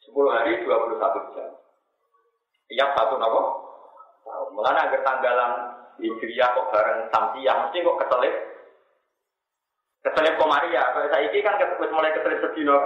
[0.04, 1.50] 10 hari 21 jam.
[2.70, 3.42] Tiap satu nopo?
[4.54, 5.52] Mengenai agar tanggalan
[6.00, 8.36] Hijriah kok bareng Samsiah, mesti kok keselip
[10.00, 11.60] Keselip Komaria, kalau saya ini kan
[11.92, 12.78] mulai keselip sedino.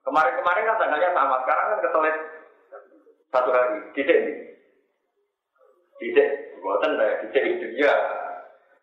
[0.00, 2.16] Kemarin-kemarin kan tanggalnya sama, sekarang kan keselip
[3.28, 3.78] satu hari.
[3.92, 4.34] Tidak ini.
[5.98, 6.28] Tidak,
[6.64, 7.98] buatan lah, tidak Hijriah.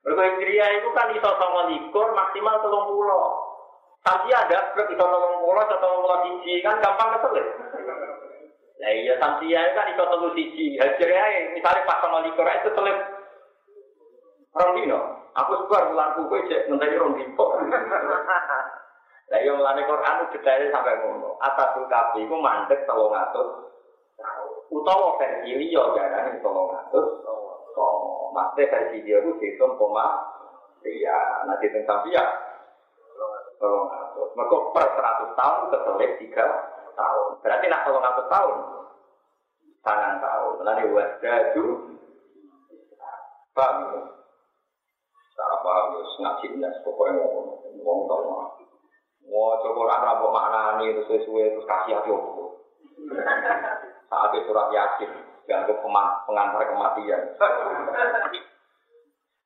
[0.05, 3.34] Mereka Hijriah itu kan iso sama likur maksimal telung pulau.
[4.05, 7.47] Tapi ada berarti iso telung pulau atau telung pulau siji kan gampang keselip.
[8.77, 10.77] Nah iya Samsia kan iso telung siji.
[10.77, 12.97] Hijriah misalnya pas sama likur itu selip
[14.53, 14.99] Rondino.
[15.35, 17.49] Aku suka bulan kue cek ngenteni rong dipok.
[19.33, 21.41] Lah yang melane Quran detailnya sampai ngono.
[21.41, 23.65] Atasul kafi iku mandek 300
[24.69, 26.45] utawa versi liya jarane 300.
[27.75, 30.23] Oh, maksudnya versi dia itu dihitung koma
[30.87, 32.44] iya, nanti tentang sampai
[33.59, 33.87] Tolong
[34.35, 37.27] Mereka per 100 tahun keselip 3 tahun.
[37.39, 38.57] Berarti nak tolong tahun.
[39.85, 40.53] Tangan tahun.
[40.65, 41.65] Lalu wasdaju.
[43.55, 44.01] Paham ya?
[45.35, 48.47] Cara paham ya, ngaji nes, pokoknya ngomong, ngomong tau mah.
[49.25, 52.45] Mau coba orang rambut makna nih, terus sesuai, terus kasih hati aku.
[54.07, 55.11] Saat itu surat yasin,
[55.47, 55.75] jangan
[56.23, 57.21] pengantar kematian.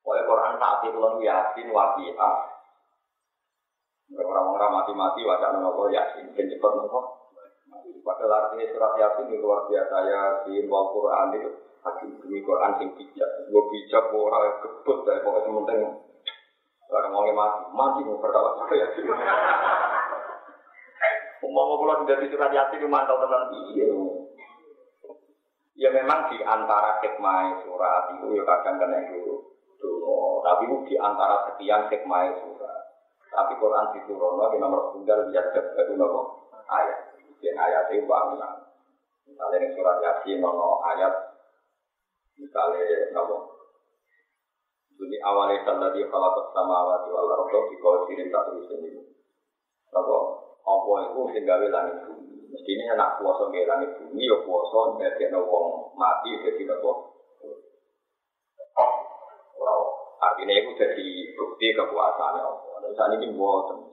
[0.00, 2.34] Pokoknya Quran saat itu lalu yasin, wabi'ah.
[4.10, 7.00] Orang-orang mati-mati, wajah nopo yasin, dan cepat nopo.
[8.00, 11.50] Padahal artinya surat yasin ini luar biasa yasin, wal Quran itu
[11.80, 15.80] Hakim demi Quran sing bijak, gue bijak gue orang kebut dari pokoknya sementing
[16.92, 18.86] orang mau mati, mati mau perkara saya.
[21.40, 23.88] Umum mau pulang dari surat yasin mantau tenan iya.
[25.80, 29.00] Ya memang di antara hikmah surat itu ya kadang kena.
[29.80, 32.79] Dulu, tapi di antara sekian hikmah surat.
[33.30, 37.14] Tapi Quran di Turono di nomor tunggal biar jadi nopo ayat.
[37.40, 38.54] Yang ayat itu bangunan.
[39.24, 41.14] Misalnya di surat Yasin nono ayat
[42.34, 43.36] misalnya nopo
[45.00, 49.00] Jadi awalnya tadi kalau pertama awal di wal ardo di kau sirin tak terus ini.
[49.96, 50.16] Apa?
[50.60, 52.52] Apa itu sehingga langit bumi.
[52.52, 57.10] Mestinya nak kuasa nggak langit bumi, ya kuasa dari wong mati jadi nopo.
[60.20, 62.69] Artinya itu jadi bukti kekuasaannya Allah.
[62.94, 63.90] Saat ini buatan.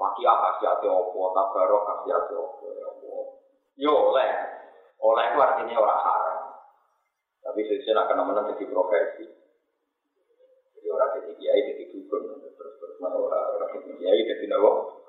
[0.00, 3.22] Wakiyah khasiatnya Allah, tabarok khasiatnya Allah.
[3.76, 4.30] Yo oleh,
[5.00, 6.38] oleh itu artinya orang haram.
[7.40, 9.24] Tapi sesuai akan menang jadi profesi.
[10.76, 12.22] Jadi orang jadi kiai jadi dukun
[12.56, 15.00] terus terus orang jadi kiai jadi nawa.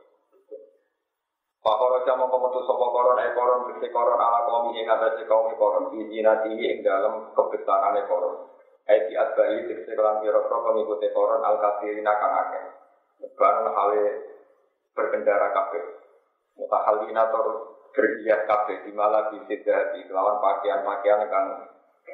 [1.61, 5.93] Pakoro jamu kometu sopo koron e koron bersih koron ala kaum ing atase kaum koron
[5.93, 8.49] izinati ing dalam kebesaran e koron.
[8.89, 12.80] Aiti adbai tegese kelan pira-pira pengikuti koron al kafirina kang akeh.
[13.37, 14.03] Barang hale
[14.93, 15.83] berkendara kabeh.
[16.57, 17.47] Mutahalina tor
[17.91, 21.47] berhias kabeh di malah di sidati lawan pakaian-pakaian kang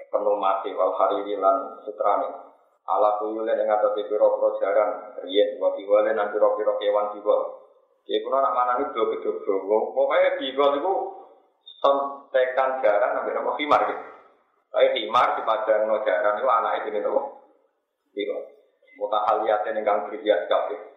[0.08, 2.48] penuh mati wal hariri lan sutrane.
[2.88, 4.90] Ala kuyulen ing atase pira-pira jaran
[5.20, 7.38] riyen wa biwale nan pira-pira kewan jiwa.
[8.08, 9.92] Ya kuno nak mana itu jogo-jogo.
[9.92, 10.94] Pokoknya di gol itu
[11.84, 14.04] sontekan jarang sampai nopo himar gitu.
[14.72, 17.22] Tapi himar di padang no jarang itu anak nih nopo.
[18.16, 18.38] Iya.
[18.96, 20.97] Mutahaliatin yang berhias kafe.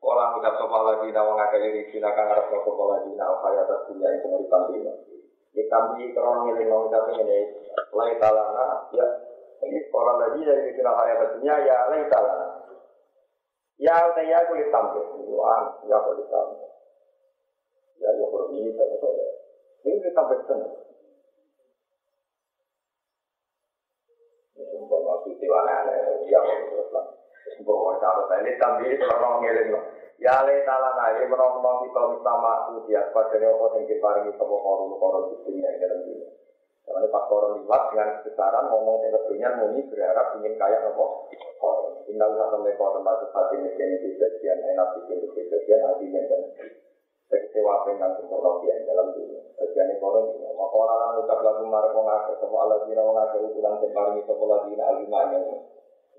[0.00, 4.08] Orang ucap sopa lagi nawang agak iri silakan harap sopa lagi nawang kaya atas dunia
[4.08, 4.94] yang pengiripan dunia.
[5.52, 7.40] Ditambi kerana ngiling nawang ucap ini.
[7.92, 9.06] Lai talana ya.
[9.60, 12.48] Ini orang lagi dari kira kaya atas dunia ya lai talana.
[13.80, 15.04] Ya, saya kulit tampil.
[15.84, 16.68] Ya kulit tampil.
[18.00, 19.28] Ya, ya berbunyi tapi saya.
[19.84, 20.60] Ini kita betul.
[24.56, 26.24] Sumpah masih tiwana aneh.
[26.28, 27.04] Ya, betul.
[27.66, 29.70] Orang sahabat ini tampil orang ngeling.
[30.20, 35.36] Ya, le talana ini menolong kita bersama ujian pada nyopo yang diparingi sama korum-korum di
[35.48, 36.28] dunia yang dalam dunia.
[36.84, 42.04] Karena pas koron liwat dengan kebesaran ngomong kedunya muni berharap ingin kaya nopo koron.
[42.04, 46.42] Inna usah sampai koron batu hati mesin di bagian enak bikin di bagian hati dan
[47.30, 49.40] kecewa dengan sempurna yang dalam dunia.
[49.56, 50.52] Bagian koron ini.
[50.52, 54.84] Maka orang ucap lagu marah mengaku sama Allah dina mengaku ukuran temparingi sama Allah dina
[54.84, 55.22] alimah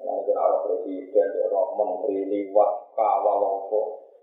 [0.00, 3.80] Nanti ada presiden, orang menteri liwat kawal longso.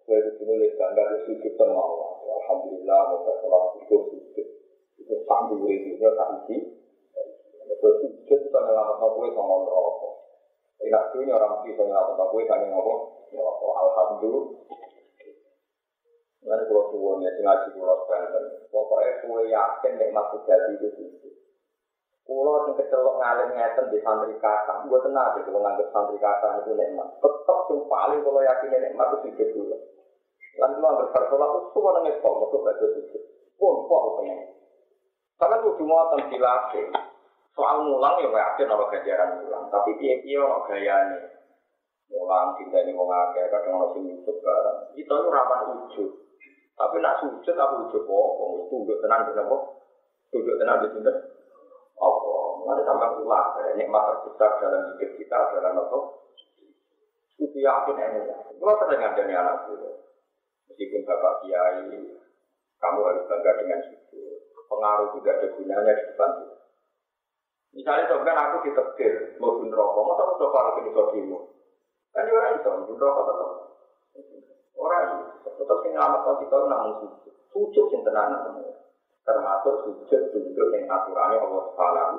[0.08, 1.54] Kue itu nulis ganda di sujud.
[1.58, 4.48] Alhamdulillah, mau sholat sujud sujud.
[4.98, 6.58] Itu sambil itu tak isi.
[7.78, 9.56] Sujud itu menyelamatkan kue sama.
[10.78, 12.94] Enak dunia orang nggak tahu gue tanya apa?
[13.34, 14.46] Ya alhamdulillah.
[16.48, 21.34] Nanti kalau suwon ya ngaji kalau sekarang, pokoknya gue yakin nek masuk jadi itu sih.
[22.28, 26.60] Kulo sing kecelok ngalim ngeten di santri kata, gue tenang deh kalau nganggep santri kata
[26.60, 27.08] itu nikmat.
[27.24, 29.80] Tetap yang paling kalau yakin nikmat itu sih dulu.
[30.60, 33.24] Lan kulo anggap bersolat itu semua nangis kok, mau baca sih.
[33.56, 34.40] Pun kok pengen.
[35.40, 37.00] Karena gue cuma tentang
[37.56, 41.20] Soal mulang ya yakin orang ganjaran mulang, tapi dia dia orang gayane.
[42.12, 44.78] Mulang cinta ini mau ngake, kadang orang sing YouTube barang.
[45.00, 46.12] Itu itu rapan ujub.
[46.76, 49.64] Tapi nak sujud aku ujub kok, mau tunduk tenang di kok.
[50.30, 50.88] Tunduk tenang di
[51.98, 52.32] Apa?
[52.68, 53.48] Ada sampai ulang.
[53.78, 55.98] Nikmat terbesar dalam hidup kita adalah apa?
[57.38, 58.22] Itu yakin ini.
[58.58, 59.90] Kalau sering ada nih anak dulu.
[60.68, 61.86] Meskipun bapak kiai,
[62.78, 64.22] kamu harus bangga dengan itu.
[64.68, 66.58] Pengaruh juga ada gunanya di depan kita.
[67.78, 71.40] Misalnya sebenarnya aku ditetir, mau bunuh rokok, mau tahu coba aku di sodimu.
[72.10, 73.50] Kan dia orang itu, bunuh rokok tetap.
[74.78, 77.34] Orang itu, tetap sing ngelamat kalau kita namun sujud.
[77.54, 78.87] Sujud tenang semua.
[79.28, 82.16] Termasuk sujud tunduk yang aturannya Allah Subhanahu.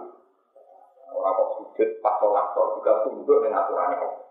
[1.08, 4.24] Orang kok sujud pas sholat juga tunduk dengan aturannya Allah.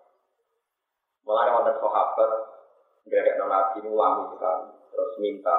[1.25, 2.32] Mulai wonten sahabat
[3.09, 5.57] dari nabi ulami sekali, terus minta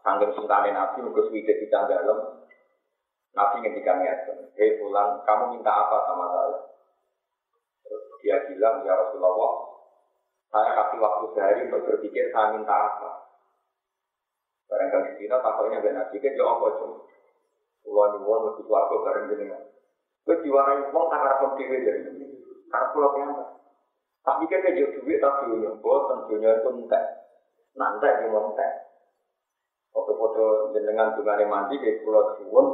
[0.00, 2.40] sangking singkane nabi, mungkin suwite di dalam
[3.30, 6.58] Nabi ngendikan ngeten, hei pulang, kamu minta apa sama saya?
[7.86, 9.54] Terus dia bilang, ya Rasulullah,
[10.50, 13.19] saya kasih waktu sehari untuk berpikir saya minta apa.
[14.70, 16.96] Barangkali di sini takutnya ben nabi kan jawab apa cuma.
[17.82, 19.62] Pulau nyuwun mesti suatu bareng jenengan.
[20.22, 22.00] Gue diwarai uang tak harap dewi dari
[22.70, 23.34] karena pulau yang
[24.20, 27.04] Tak pikir ke jauh duit tak dunia, bosan dunia itu entek.
[27.72, 28.72] Nanti di entek.
[29.90, 32.66] Foto-foto jenengan dengan mandi di pulau nyuwun,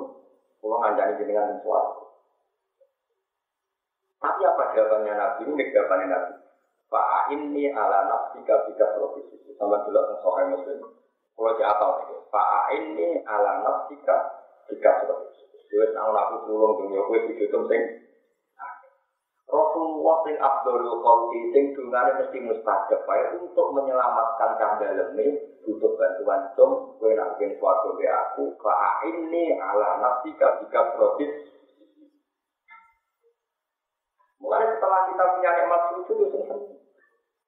[0.59, 2.03] kalau ngandani jenengan sesuatu.
[4.19, 5.43] Tapi apa jawabannya Nabi?
[5.47, 6.35] Ini jawabannya Nabi.
[6.91, 9.55] Pak ini ala nafsika bika profesi.
[9.55, 10.83] Sama dulu soal muslim.
[11.37, 12.17] Kalau di atas itu.
[12.33, 14.17] Pak ini ala nafsika
[14.67, 15.47] profesi.
[15.77, 17.83] Wes nang aku tulung dunia kowe dijutum sing
[19.47, 25.27] Rasulullah sing Abdul Qawli sing dungane mesti mustajab wae untuk menyelamatkan kandaleme
[25.63, 31.55] butuh bantuan kowe nak ben suatu be aku fa ini ala nafsika bika profesi
[34.37, 36.76] Mulai setelah kita punya nikmat suci itu seneng.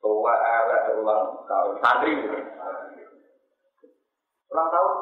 [0.00, 1.74] tua elek ulang tahun.
[1.84, 2.12] Santri.
[4.50, 4.92] Ulang tahun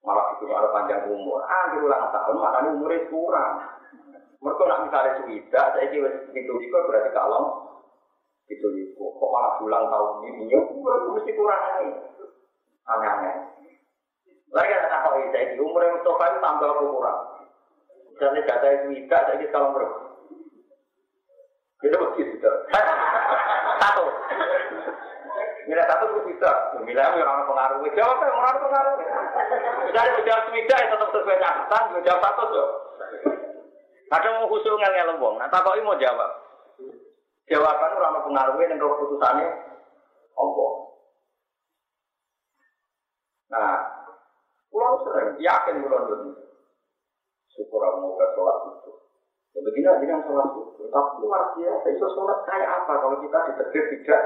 [0.00, 1.44] malah itu ada panjang umur.
[1.44, 3.52] Ah ulang tahun makanya umurnya kurang.
[4.40, 7.68] Mereka nak misalnya suwida saya kira itu itu berarti kalau
[8.48, 10.48] itu itu kok malah ulang tahun ini?
[10.48, 10.60] Ya
[11.12, 11.88] mesti kurang ini.
[12.88, 13.34] Aneh-aneh.
[14.50, 17.20] Lagi ada tahu saya umur Mustafa itu tambah kurang.
[18.10, 20.09] Misalnya data itu tidak, saya kita kalau berapa?
[21.80, 22.54] Kita begitu sudah.
[23.80, 24.04] Satu.
[25.64, 26.50] Milih satu itu bisa.
[26.84, 27.80] Milih yang orang pengaruh.
[27.96, 28.94] Jawab yang orang pengaruh.
[29.88, 32.04] Misalnya sudah swida ya tetap sesuai catatan.
[32.04, 32.68] Jawab satu tuh.
[34.10, 35.40] Kadang mau khusus ngel wong.
[35.40, 36.30] Nah tak mau jawab.
[37.50, 39.48] Jawaban orang pengaruh yang keputusannya
[40.38, 40.72] Allah.
[43.50, 43.74] Nah,
[44.70, 46.30] pulau sering yakin pulau itu
[47.50, 48.92] syukur aku mau sholat itu.
[49.50, 50.84] Begini kan sholat itu.
[50.86, 54.24] Tapi luar biasa, itu sholat kayak apa kalau kita ditegur tidak?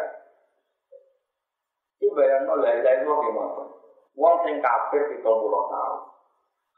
[2.05, 3.65] Ini bayang no, lain lain lo gimana?
[4.15, 6.01] Wong sing kafir di pulau tahun.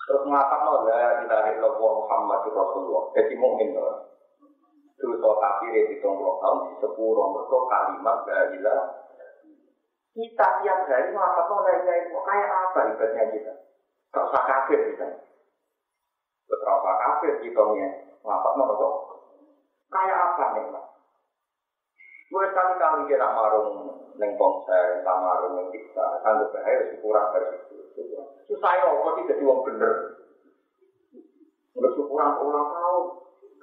[0.06, 3.10] Terus ngapa no lah kita hari lo Muhammad Rasulullah.
[3.18, 4.06] Jadi mungkin loh.
[4.96, 8.58] Dosa kafir di pulau tahun di sepuluh mereka kalimat dari
[10.16, 13.52] kita tiap hari ngapa no lain lain kayak apa ibadahnya kita?
[14.16, 15.06] Usah kafir kita.
[16.46, 18.05] Betapa kafir hitungnya.
[18.26, 18.88] Ngapa nopo
[19.86, 20.84] Kayak apa nih pak?
[22.26, 23.86] Gue sekali-kali dia nak marung
[24.18, 26.18] neng ponsel, tak marung neng kita.
[26.26, 27.22] Sanggup bahaya syukuran
[27.54, 27.78] itu.
[28.50, 30.18] Susah ya, kok tidak diwong bener.
[31.78, 33.04] Udah syukuran ulang tahun,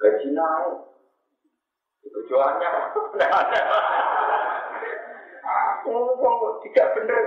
[0.00, 0.76] gaji naik.
[2.08, 2.70] Tujuannya.
[5.84, 7.24] Ngomong kok tidak bener.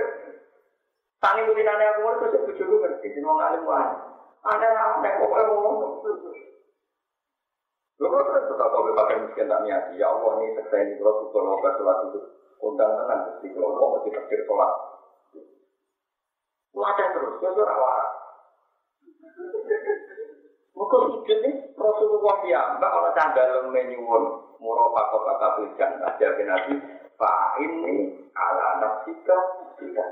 [1.22, 3.90] Tangi mulinane aku ngono terus bojoku ngerti, jeneng alim wae.
[4.42, 6.02] Ada apa kok ngomong?
[7.98, 11.42] Lalu terus tetap kalau pakai miskin tak niati, ya Allah ini seksa ini kalau syukur
[11.42, 12.20] mau sholat itu
[12.62, 14.72] undang tenan mesti kalau mau mesti takdir sholat.
[16.78, 18.10] Wadah terus, ya sudah waras.
[20.78, 24.24] Mungkin sujud ini Rasulullah ya, mbak orang canda menyuwun
[24.62, 26.74] murah kota kata tujuan aja nabi
[27.18, 29.38] Pak ini ala nafsika
[29.74, 30.10] tidak.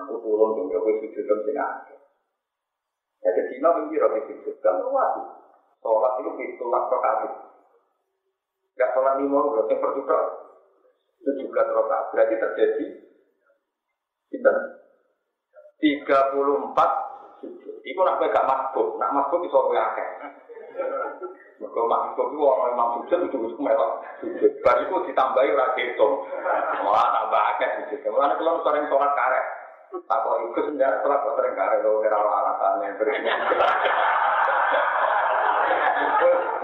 [0.00, 1.84] Aku turun juga gue sujud dengan
[3.24, 5.12] Ya jadi Cina mungkin roti sujud kan luas.
[5.84, 7.28] Sholat itu itu lah perkali.
[8.80, 10.18] Gak sholat lima berarti berjuta
[11.20, 12.04] tujuh belas rokaat.
[12.16, 12.86] Berarti terjadi
[14.32, 14.52] kita
[15.84, 16.90] tiga puluh empat.
[17.84, 20.08] Iku nak gak masbuk, nak masbuk bisa gue akeh.
[21.60, 24.52] Mereka masbuk itu orang memang sujud itu itu melok sujud.
[24.64, 26.24] Baru itu ditambahi orang hitung,
[26.80, 28.08] malah tambah akeh sujud.
[28.08, 29.44] Mulanya kalau sering sholat karet,
[29.94, 32.98] Tak kok ikut senjata setelah kok sering kare lo kira alasannya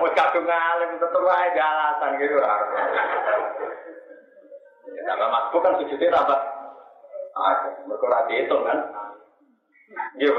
[0.00, 2.36] Mau kadung ngalim tetep aja alasan gitu
[4.90, 6.40] Ya tambah masku kan sujudnya tambah.
[7.36, 7.54] Ah,
[7.86, 8.78] mereka rati itu kan.
[10.18, 10.34] Iya,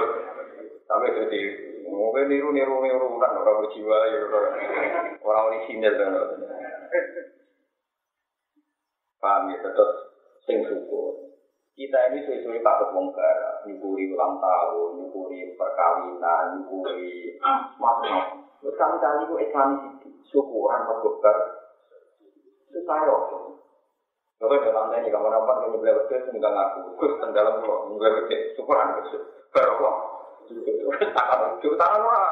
[0.86, 1.42] sampai jadi
[1.88, 2.78] mungkin niru niru
[3.20, 4.20] kan orang berjiwa ya
[5.24, 6.12] orang orisinil kan.
[9.22, 9.92] Paham ya, terus
[10.50, 11.31] sing syukur
[11.76, 17.40] kita ini sesuai takut mongkar, nyukuri ulang tahun, nyukuri perkawinan, nyukuri
[17.80, 18.44] macam-macam.
[18.62, 21.38] Terus kali-kali itu Islam itu syukuran berkobar.
[22.70, 23.16] Itu saya
[24.42, 26.80] Kalau dalam ini kamu nampak ini beliau betul, enggak ngaku.
[26.98, 28.42] Gus dalam pulau, enggak betul.
[28.58, 29.12] Syukuran gus.
[29.54, 29.74] Baru
[31.16, 32.32] Tangan tangan wah.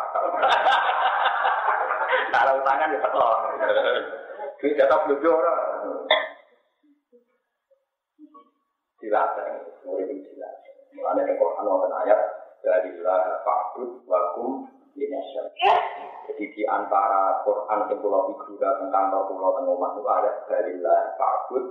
[2.29, 3.39] Taruh tangan di sekolah.
[4.59, 5.59] Duit jatah belum orang
[8.99, 9.47] dilatih,
[9.87, 10.73] murid dilatih.
[10.95, 12.19] Mulanya di Quran wonten ayat
[12.59, 14.67] dari lah fakut wakum
[14.99, 15.43] Indonesia.
[16.29, 21.63] Jadi di antara Quran yang pulau figura tentang pulau tengah rumah itu ada dalillah fakut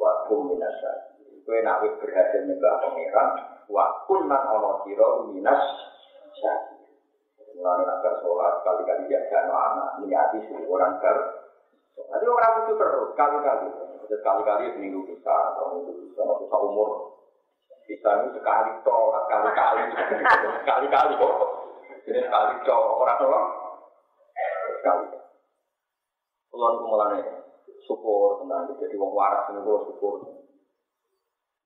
[0.00, 1.14] wa kum minasya.
[1.44, 3.28] Kue nak berhasil nyembah pangeran
[3.68, 5.62] wa kun nan ono siro minas
[6.36, 6.78] syakir.
[7.60, 11.16] Mulai agar sholat kali-kali jaga anak niati suruh orang ber.
[12.08, 13.68] Nanti orang itu terus kali-kali.
[14.10, 17.14] Sekali-kali seminggu bisa atau minggu bisa, bisa umur.
[17.86, 19.82] Bisa itu sekali toh, sekali-kali,
[20.66, 21.34] sekali-kali kok.
[22.10, 23.40] Jadi sekali cowok orang tua
[24.82, 25.06] sekali.
[26.50, 27.18] Kulon kumulane
[27.86, 30.26] syukur tenang jadi wong waras ini kulo syukur.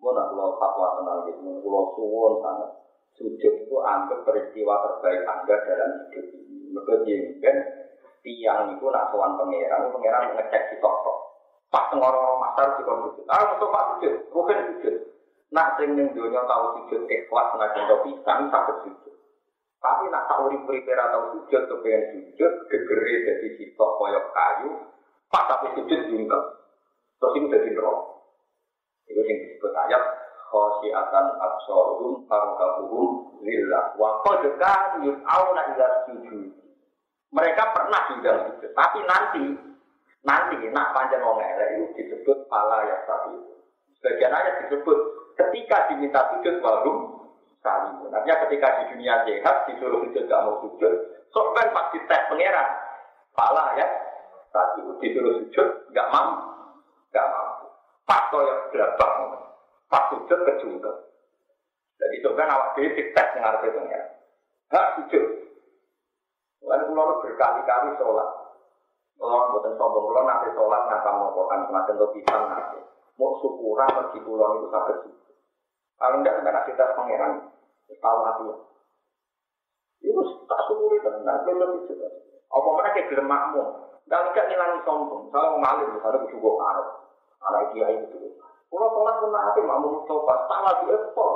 [0.05, 2.70] Mau nak kulo fatwa tenang gitu, kulo suwon sangat.
[3.16, 6.76] Sujud itu anggap peristiwa terbaik anda dalam hidup ini.
[6.76, 7.57] Mereka kan
[8.20, 11.23] tiang itu nak pangeran, pangeran ngecek si tok
[11.74, 13.26] Pas ngoro masar di sujud.
[13.26, 14.94] Ah, untuk pak sujud, bukan sujud.
[15.50, 19.14] Nak sing ning dunia tahu sujud ikhlas nak jengkel pisang sakit sujud.
[19.82, 24.70] Tapi nak tak urip urip atau sujud kepengen sujud, gegere jadi sitok koyok kayu,
[25.34, 26.42] pas tapi sujud jungkel.
[27.18, 28.22] Terus ini jadi roh.
[29.10, 30.02] Itu yang disebut ayat
[30.54, 36.54] khosiatan absorum farukabuhum lillah wa qad kan yus'auna ila sujud.
[37.34, 39.73] Mereka pernah tinggal sujud, tapi nanti
[40.24, 43.36] nanti nak panjang wong elek itu disebut pala ya tapi
[44.00, 44.98] sebagian ayat disebut
[45.36, 47.24] ketika diminta sujud walum
[47.64, 48.12] kalimun.
[48.12, 50.92] Artinya ketika di dunia sehat, disuruh sujud gak mau sujud,
[51.32, 52.68] sok kan pas tes pangeran,
[53.32, 53.86] pala ya,
[54.78, 56.44] itu disuruh sujud gak mampu,
[57.10, 57.66] gak mampu.
[58.04, 59.10] Pas koyok gerabak,
[59.88, 60.94] pas sujud kejungkel.
[61.96, 64.10] Jadi kan awak dhewe tes ngarep pangeran.
[64.68, 65.24] Hak sujud.
[66.64, 68.43] Lalu pulau berkali-kali sholat.
[69.14, 72.78] Kalau buatan sombong, kalau nanti sholat nggak kamu kan semacam itu pisang nanti.
[73.14, 75.36] Mau syukuran bagi pulau itu sakit sujud.
[75.96, 77.32] Kalau enggak, enggak kita pangeran.
[77.94, 78.44] Tahu hati.
[80.02, 81.94] Itu tak syukuri tenang, belum itu.
[82.50, 83.68] Apa mana kayak gelem makmum.
[84.04, 85.32] Dan tidak ngilangi sombong.
[85.32, 86.88] Saya mau ngalir, misalnya gue juga ngarep.
[87.44, 88.18] Anak dia itu.
[88.68, 91.32] Kalau sholat pun nanti makmum Mustafa, tak lagi ekspor.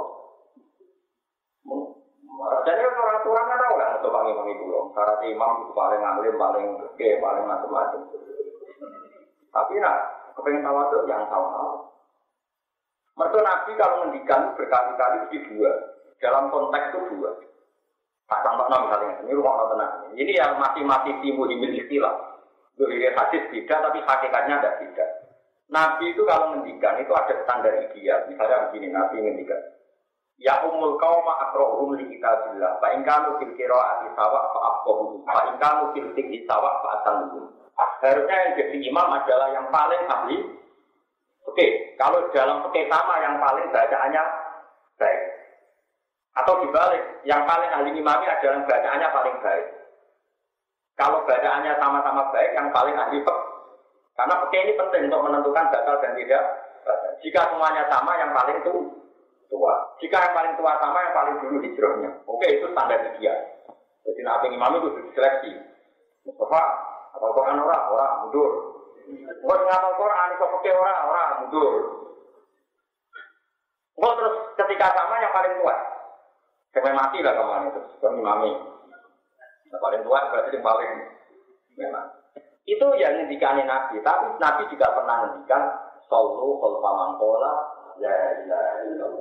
[2.38, 4.78] Jadi orang aturan nggak tahu lah untuk panggil panggil dulu.
[4.92, 8.00] Syarat imam itu paling ngalir, paling gede, paling macam-macam.
[9.48, 9.96] Tapi nak
[10.36, 11.72] kepengen tahu itu yang tahu-tahu.
[13.18, 15.70] Mertua Nabi kalau mendikan berkali-kali mesti dua.
[16.22, 17.30] Dalam konteks itu dua.
[18.28, 19.92] Tak sampai misalnya, ini rumah tenang.
[20.12, 22.12] Ini yang masih-masih timbul di istilah.
[22.76, 25.06] Dulu hadis beda, tapi hakikatnya tidak beda.
[25.72, 28.28] Nabi itu kalau mendikan itu ada standar ideal.
[28.28, 29.60] Misalnya begini, Nabi mendikan.
[30.38, 32.78] Ya umul kaum akrohum li kitabillah.
[32.78, 35.26] Fa in kanu fil qiraati sawa fa afqahu.
[35.26, 37.50] Fa in kanu fikhi sawa fa asaluhum.
[37.78, 40.38] Harusnya yang jadi imam adalah yang paling ahli.
[41.42, 41.66] Oke,
[41.98, 44.22] kalau dalam fikih sama yang paling bacaannya
[44.94, 45.22] baik.
[46.38, 49.66] Atau dibalik, yang paling ahli imami adalah bacaannya paling baik.
[50.94, 53.38] Kalau bacaannya sama-sama baik, yang paling ahli pek.
[54.18, 56.44] Karena peke ini penting untuk menentukan batal dan tidak.
[57.22, 58.74] Jika semuanya sama, yang paling itu
[59.48, 59.74] tua.
[59.98, 62.10] Jika yang paling tua sama, yang paling dulu hijrahnya.
[62.28, 63.38] Oke, itu standar ideal.
[64.04, 65.52] Jadi nabi imam itu diseleksi.
[66.24, 66.62] Mustafa,
[67.16, 68.50] apa Quran orang, orang mundur.
[69.44, 71.72] Buat ngapal Quran, itu peke orang, orang mundur.
[73.98, 75.76] Kok terus ketika sama yang paling tua,
[76.68, 78.52] Sampai mati lah kemarin itu, kan imami.
[78.54, 80.92] Nah, paling tua berarti yang paling
[81.74, 82.06] memang.
[82.68, 85.62] Itu yang ngendikane Nabi, tapi Nabi juga pernah ngendikan
[86.06, 87.52] Solu khalfa mangkola
[87.98, 88.14] ya
[88.46, 88.60] ya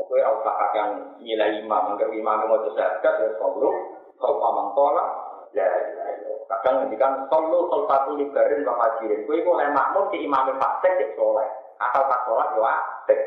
[0.08, 3.70] Kowe ora usah kakean nilai imam, angger imam mau tersakat ya solu
[4.16, 5.06] khalfa mangkola
[5.52, 6.06] ya ya
[6.48, 9.28] Kadang ngendikan solu khalfa libarin wa fajirin.
[9.28, 13.20] Kowe iku makmum di imam fasik ya soleh, atau pas sholat ya apik.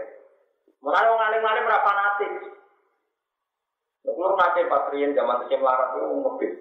[0.80, 2.32] Mulane wong alim-alim ora fanatik.
[4.00, 6.54] Pas zaman kecil larat itu ngebis.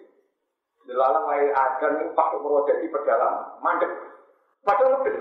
[0.84, 3.92] Dilalang wae adan itu pak umur jadi pedalaman, mandek.
[4.66, 5.16] Padahal ngebis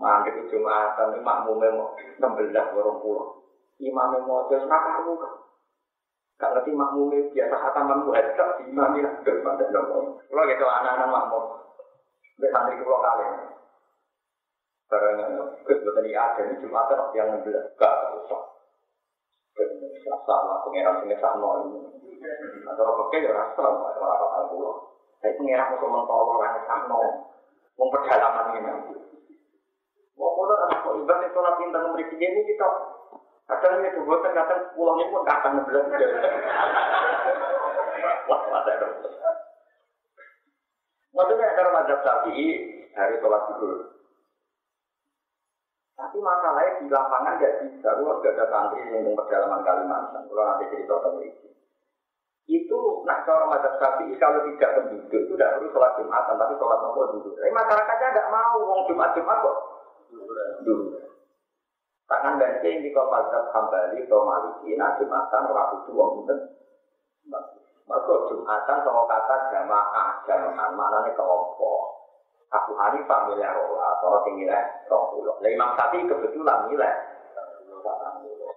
[0.00, 3.44] Mandek itu jumatan, ini makmumnya mau 16 orang pulau.
[3.82, 5.30] Imamnya mau jadi nakal muka.
[6.40, 10.16] Gak ngerti makmumnya biasa hataman muhajab, si imamnya gak mandek dong.
[10.16, 11.44] Kalau gitu anak-anak makmum.
[12.40, 13.24] Gak santri pulau kali.
[14.88, 15.24] Karena
[15.64, 17.78] kebetulan ada ini jumatan yang 16.
[17.78, 18.42] Gak usah.
[20.02, 21.78] Rasa lah pengiran sini sama ini.
[22.66, 24.74] Atau apa ya rasa lah orang apa pulau.
[25.22, 26.98] Tapi pengiran untuk mentolong orang sama.
[27.78, 29.01] Mau perjalanan ini
[30.16, 32.68] pulau anak kok ibarat itu nabi tentang memberi ini kita.
[33.50, 35.84] Kadang ini juga kadang pulangnya pun kadang ngebelas
[38.30, 38.86] Wah, masa itu.
[41.12, 42.32] Maksudnya ada mazhab sapi
[42.96, 43.78] hari sholat dulu.
[45.92, 47.88] Tapi masalahnya di lapangan nggak bisa.
[47.92, 51.48] Kalau nggak ada santri yang pedalaman Kalimantan, kalau nanti cerita tentang itu.
[52.50, 56.78] itu nak cara mazhab syafi'i kalau tidak penduduk itu tidak perlu sholat jumatan tapi sholat
[56.82, 57.30] nopo dulu.
[57.38, 59.56] Tapi masyarakatnya tidak mau wong jumat jumat kok.
[62.06, 66.34] Tangan dan yang di mazhab hambali atau maliki nak jumatan orang itu wong itu.
[67.88, 71.80] Mereka jumatan sama kata jamaah jamaah mana nih kelompok.
[72.52, 75.40] Abu Hanifah milih rola, kalau tinggi lah, rong pulau.
[75.40, 76.94] Imam Syafi'i kebetulan milih.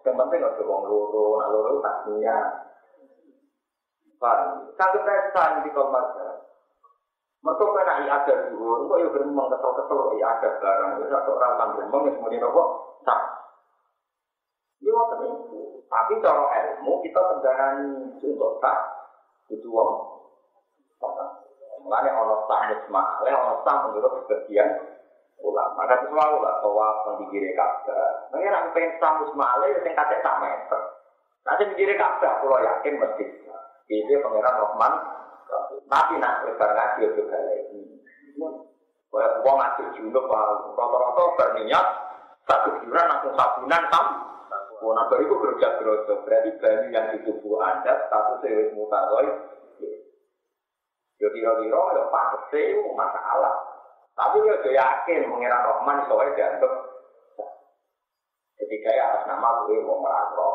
[0.04, 2.38] Yang penting ada wong loro, nak loro tak punya.
[4.22, 4.70] Paham?
[4.78, 6.45] Satu pesan di komasa.
[7.46, 11.70] Mereka kena ada dulu, kok ya geremeng kesel-kesel, ya ada barang, ya satu orang kan
[11.78, 12.64] geremeng, ya semuanya nopo,
[13.06, 13.22] tak.
[14.82, 15.62] Ini waktu itu.
[15.86, 17.76] Tapi cara ilmu kita tendangan
[18.18, 18.80] untuk tak.
[19.54, 19.94] Itu wong.
[21.86, 24.82] Mulanya ono sah musma'ale, ono sah menurut sebagian
[25.38, 25.86] ulama.
[25.86, 28.26] Itu selalu lah, bahwa pendikir kabar.
[28.34, 30.82] Mungkin aku pengen sah musma'ale, ya yang kacek tak meter.
[31.46, 33.26] Nanti pendikir kabar, kalau yakin mesti.
[33.86, 34.94] Ini pengiran Rahman,
[35.86, 37.82] tapi nak berbar ngaji juga lagi.
[39.16, 41.88] Kayak uang ngaji junub, rata-rata berniat,
[42.44, 44.06] satu bulan langsung sabunan tam.
[44.86, 49.56] Nah, itu kerja gerosok, berarti banyu yang di tubuh Anda, satu sewis mutaroi,
[51.16, 53.56] Ya kira-kira pantes itu masalah.
[54.16, 56.74] Tapi ya udah yakin mengira Rahman soalnya dianggap
[58.56, 60.50] ketika ya atas nama gue wong merako.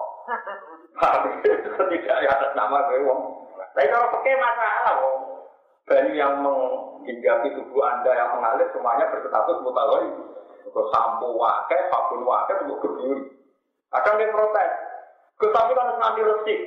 [1.81, 3.21] Ketika ya atas nama gue wong.
[3.75, 5.21] Tapi kalau pakai masalah wong.
[5.87, 10.07] Banyu yang menghinggapi tubuh anda yang mengalir semuanya berstatus mutaloi.
[10.61, 13.27] Untuk sampo wakai, sabun wakai, untuk kebiuri.
[13.91, 14.71] Kadang dia protes.
[15.41, 16.61] Tapi kan nanti resik.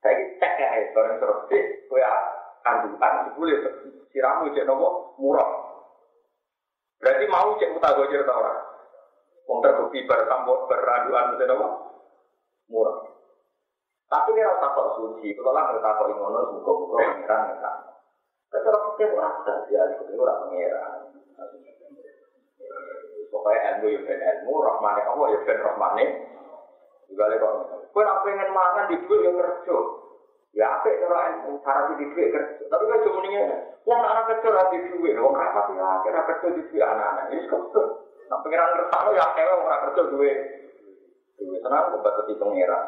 [0.00, 1.64] Saya cek ya, bareng resik.
[1.90, 2.00] Gue
[2.62, 3.58] kandungan boleh
[4.14, 5.50] siramu cek nopo murah.
[7.02, 8.60] Berarti mau cek mutagojir tau orang.
[9.48, 11.66] Wong terbukti bertambah beraduan mesti nopo
[12.70, 13.17] murah.
[14.08, 17.70] Tapi ini rasa kok suci, kalau lah ngerti kok ngono, buka-buka pengiran ngerti.
[18.48, 20.98] Tapi kalau kita orang saja, itu orang pengiran.
[23.28, 26.04] Pokoknya ilmu ya ben ilmu, rahmane Allah ya ben rahmane.
[27.12, 27.52] Juga kok,
[27.92, 29.76] kue nak pengen mangan di duit yang kerja.
[30.56, 32.64] Ya apa cara ilmu cara di duit kerja.
[32.72, 33.44] Tapi kan cuma nih
[33.84, 37.76] uang anak kerja di duit, uang rapat ya kira kerja di duit anak-anak ini kok.
[38.32, 40.38] Nah pengiran kerja ya kewe uang kerja duit.
[41.36, 42.84] Duit tenang kebatasi pengiran.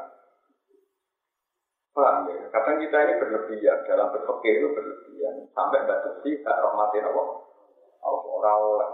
[2.00, 2.48] Paham ya?
[2.48, 7.28] Kadang kita ini berlebihan dalam berpikir itu berlebihan sampai batasi tak rahmatin Allah.
[8.00, 8.92] Allah orang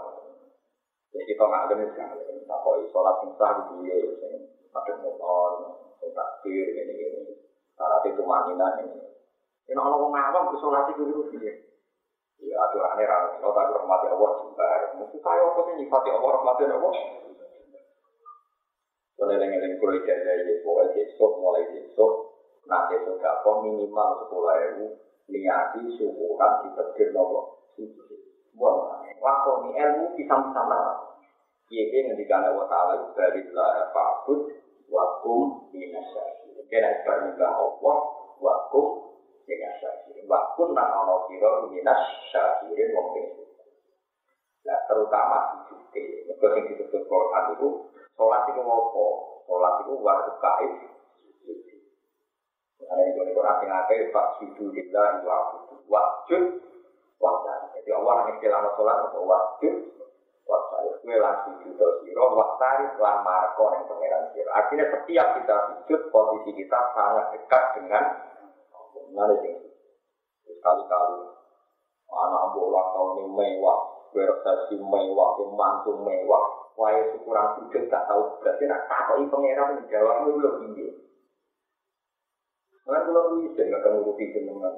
[1.15, 1.87] Jadi kita nggak ada nih,
[2.43, 3.95] tak kok sholat insah di dia,
[4.75, 7.33] ada motor, takbir ini ini.
[7.79, 8.99] Syarat itu manina ini.
[9.71, 11.55] Ini orang ngomong awam ke sholat itu dulu dia.
[12.43, 13.39] Ya aturannya ramai.
[13.39, 14.67] Kalau tak rahmati Allah juga.
[14.99, 16.93] Mesti saya apa sih nyifati Allah rahmati Allah.
[19.17, 22.36] Kalau yang kulit aja ya, pokoknya besok mulai besok.
[22.67, 24.85] Besok apa minimal sepuluh ribu.
[25.27, 27.67] Niati syukuran di tegir nopo.
[28.55, 30.79] Buat waktu ini ilmu bisa sama.
[31.67, 34.55] Iya ini ngendikan Allah Taala dari lah fakut
[34.87, 37.97] wakum inasyari kena ibadah Allah
[38.39, 38.87] wakum
[39.47, 42.01] syakirin wakun nang ono siro minas
[42.31, 43.07] syakirin wong
[44.67, 47.87] Nah, terutama sujud, itu yang disebut Quran itu,
[48.19, 49.05] sholat itu apa?
[49.47, 50.71] Sholat itu waktu kaib
[52.77, 56.45] Ada yang boleh Quran yang Pak Sudu Lillah, Wajud, Wajud,
[57.17, 57.59] Wajud.
[57.73, 59.77] Jadi Allah yang istilah sholat, Wajud,
[60.45, 60.93] Wajud.
[61.01, 64.49] Kue langsung sujud siro, Wajud, lan marko yang pengeran siro.
[64.53, 68.03] Artinya setiap kita sujud, posisi kita sangat dekat dengan
[69.07, 69.55] Mana sih?
[70.45, 71.31] Sekali-kali.
[72.07, 73.79] Anak bola tahun ini mewah,
[74.11, 76.45] bersesi mewah, mantu mewah.
[76.77, 81.06] Wah, syukuran sujud tak tahu berarti nak takoi pangeran menjawabnya belum tinggi.
[82.87, 84.75] Karena kalau bisa nggak akan nguruti jenengan.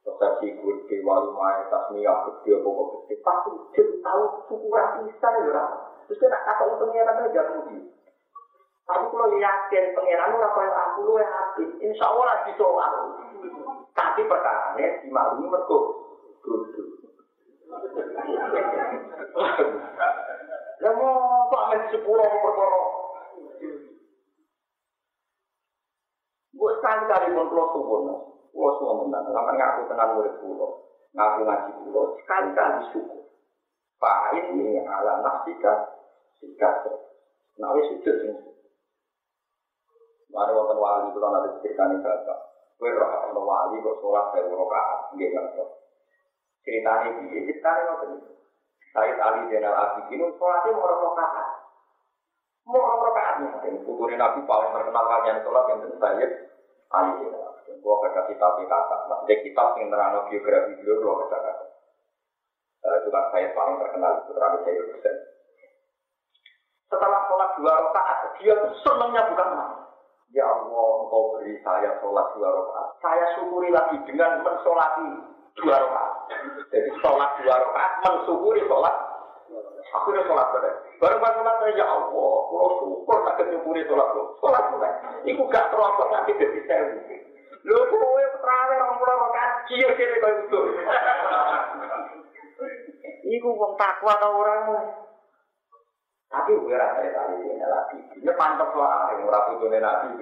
[0.00, 3.20] Persepsi gede, wali mai, tasmiyah gede, pokok gede.
[3.20, 5.64] Pas sujud tahu syukuran bisa ya
[6.08, 7.78] Terus dia nak takoi pangeran aja mudi.
[8.88, 12.94] Tapi kalau yakin pangeran ora kaya aku luwe hati, insya Allah lagi soal.
[13.92, 15.78] Tapi perkara ini dimaklumi mergo
[16.40, 16.88] duduk.
[20.80, 22.97] Ya mau pak men sepuluh perkara.
[26.58, 28.10] Gue sekali kali pun pulau suwon,
[28.50, 29.30] pulau suwon menang.
[29.30, 30.82] Sampai ngaku tenang murid pulau,
[31.14, 32.18] ngaku ngaji pulau.
[32.18, 33.20] Sekali kali syukur.
[34.02, 35.86] Pak ini ala nafsika,
[36.42, 36.82] sikap.
[37.58, 38.42] Nah, wis sujud sini.
[40.30, 42.38] Mari wonten wali kula nanti ceritani bapak.
[42.78, 45.62] Kowe roh ana wali kok salat sewu rakaat nggih ngerti.
[46.62, 47.38] Ceritane piye?
[47.48, 48.10] Ceritane ngoten.
[48.94, 51.48] Said Ali Zainal Abidin salatnya mau rakaat.
[52.70, 53.82] Mau rakaat nih.
[53.82, 55.98] Ini Nabi paling terkenal kalian sholat yang tentu
[56.88, 57.76] Zainal Abidin.
[57.84, 61.64] Gue baca kitab kata, maksudnya kitab yang terang biografi beliau, gue baca kata.
[62.78, 65.16] Uh, itu kan saya paling terkenal, itu terang saya Hussein.
[66.88, 69.76] Setelah sholat dua rakaat, dia tuh senangnya bukan main.
[70.32, 72.88] Ya Allah, engkau beri saya sholat dua rakaat.
[73.04, 75.08] Saya syukuri lagi dengan mensolati
[75.60, 76.12] dua rakaat.
[76.72, 78.96] Jadi sholat dua rakaat, mensyukuri sholat.
[79.96, 80.74] Aku udah sholat bener.
[81.00, 84.36] Baru pas sholat ya Allah, kalau syukur tak kenyukuri sholat lo.
[84.42, 84.92] Sholat bener.
[85.24, 86.96] Iku gak terlalu nanti jadi sewu.
[87.68, 90.60] Lho kowe terawih orang pulau rakaat, kiyo kene kau itu.
[93.28, 94.62] Iku wong takwa tau orang.
[96.28, 97.98] Tapi gue rasa ya tadi ini lagi.
[98.20, 100.20] Ini pantas lah, yang murah putune nabi.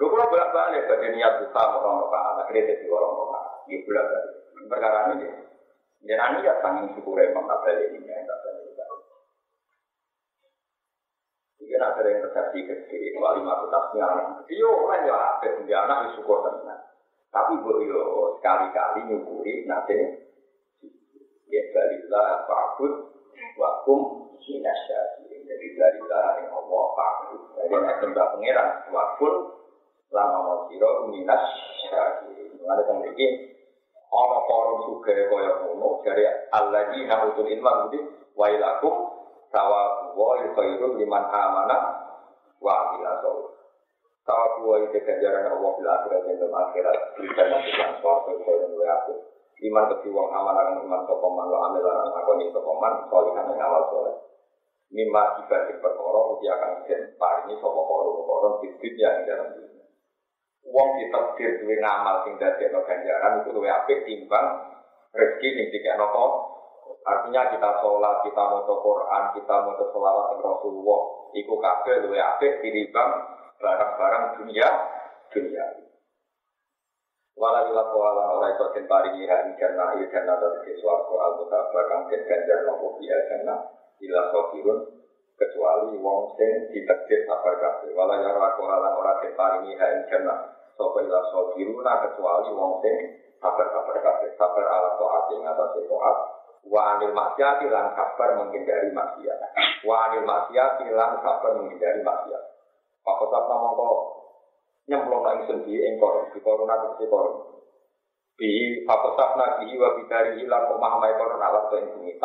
[0.00, 3.40] Lu kalau bolak balik bagi niat buka orang roka, akhirnya jadi orang roka.
[3.70, 4.34] Ini bolak balik.
[4.70, 5.26] Perkara ini,
[6.04, 8.72] jangan niat tanggung syukur emang kata ini yang kata ini.
[11.60, 14.08] Ini ada yang persepsi kecil, wali matu tasnya.
[14.48, 16.90] Yo, kan ya, ada anak syukur tenang.
[17.30, 20.18] Tapi gue yo sekali-kali nyukuri nanti
[21.50, 23.10] Ya balillah fa'bud
[23.58, 24.00] wakum
[24.38, 25.34] minasyaki.
[25.42, 27.42] Jadi balillah yang Allah fa'bud.
[27.58, 29.34] Jadi yang sembah pengeran wakun
[30.14, 32.54] lama mau siro minasyaki.
[32.54, 33.26] Mengenai yang ini
[34.10, 38.02] Ana forum suge kaya ngono dari Allah di nautul ilma budi
[38.34, 38.94] wailakum
[39.54, 41.78] sawa wa khairu liman amana
[42.58, 43.30] wa amila wa
[44.26, 47.70] Allah bil akhirat dan akhirat bisa nanti
[48.02, 49.14] suatu khairu wa aku.
[49.60, 53.60] Iman ke wong aman akan iman sapa wa amil lan ngakoni sapa man solihan ing
[53.60, 54.16] amal soleh
[54.90, 57.80] mimma dibanding perkara uti akan den paringi sapa
[58.58, 59.69] bidit yang dalam dunia
[60.66, 64.46] wong ditakdir duwe ngamal sing dadekno ganjaran itu luwih apik timbang
[65.16, 66.08] rezeki ning dikekno
[67.00, 73.10] Artinya kita sholat, kita mau Quran, kita mau sholawat Rasulullah, iku kabeh luwih apik tinimbang
[73.56, 74.68] barang-barang dunia
[75.32, 75.64] dunia.
[77.40, 81.32] Wala ila wala ora iso den paringi ha ing jannah il jannah dari swarga al
[81.40, 83.64] mutabar kang den ganjar nopo biya jannah
[83.96, 84.99] ila sofirun
[85.40, 90.04] kecuali wong sing ditakdir sabar kabeh wala ya ora wala ora den paringi ha ing
[90.12, 90.52] jannah.
[90.76, 92.96] Sapa ila sofiruna kecuali wong sing
[93.40, 96.18] sabar-sabar kabeh sabar ala taat ing atas taat
[96.68, 99.38] wa anil maksiati lan sabar menghindari maksiat.
[99.80, 102.44] Wa anil maksiati lan sabar menghindari maksiat.
[103.00, 104.20] Pak Kota Namangko
[104.90, 107.62] nyemplung nang ingsun di engkor di korona tegese koron
[108.34, 112.18] bi fakosaf nabi wa bidari hilang pemahamai koron alat to bumi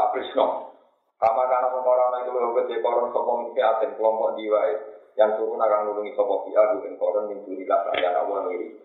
[1.15, 4.73] kama kana mengkoron itu lho gede koron sapa aten kelompok diwae
[5.15, 8.75] yang turun akan nulungi sapa bi adu ing koron ning durilah saya awal ngiri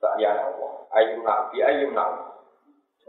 [0.00, 0.72] saya Allah.
[0.96, 2.30] Ayu nak bi ayu nak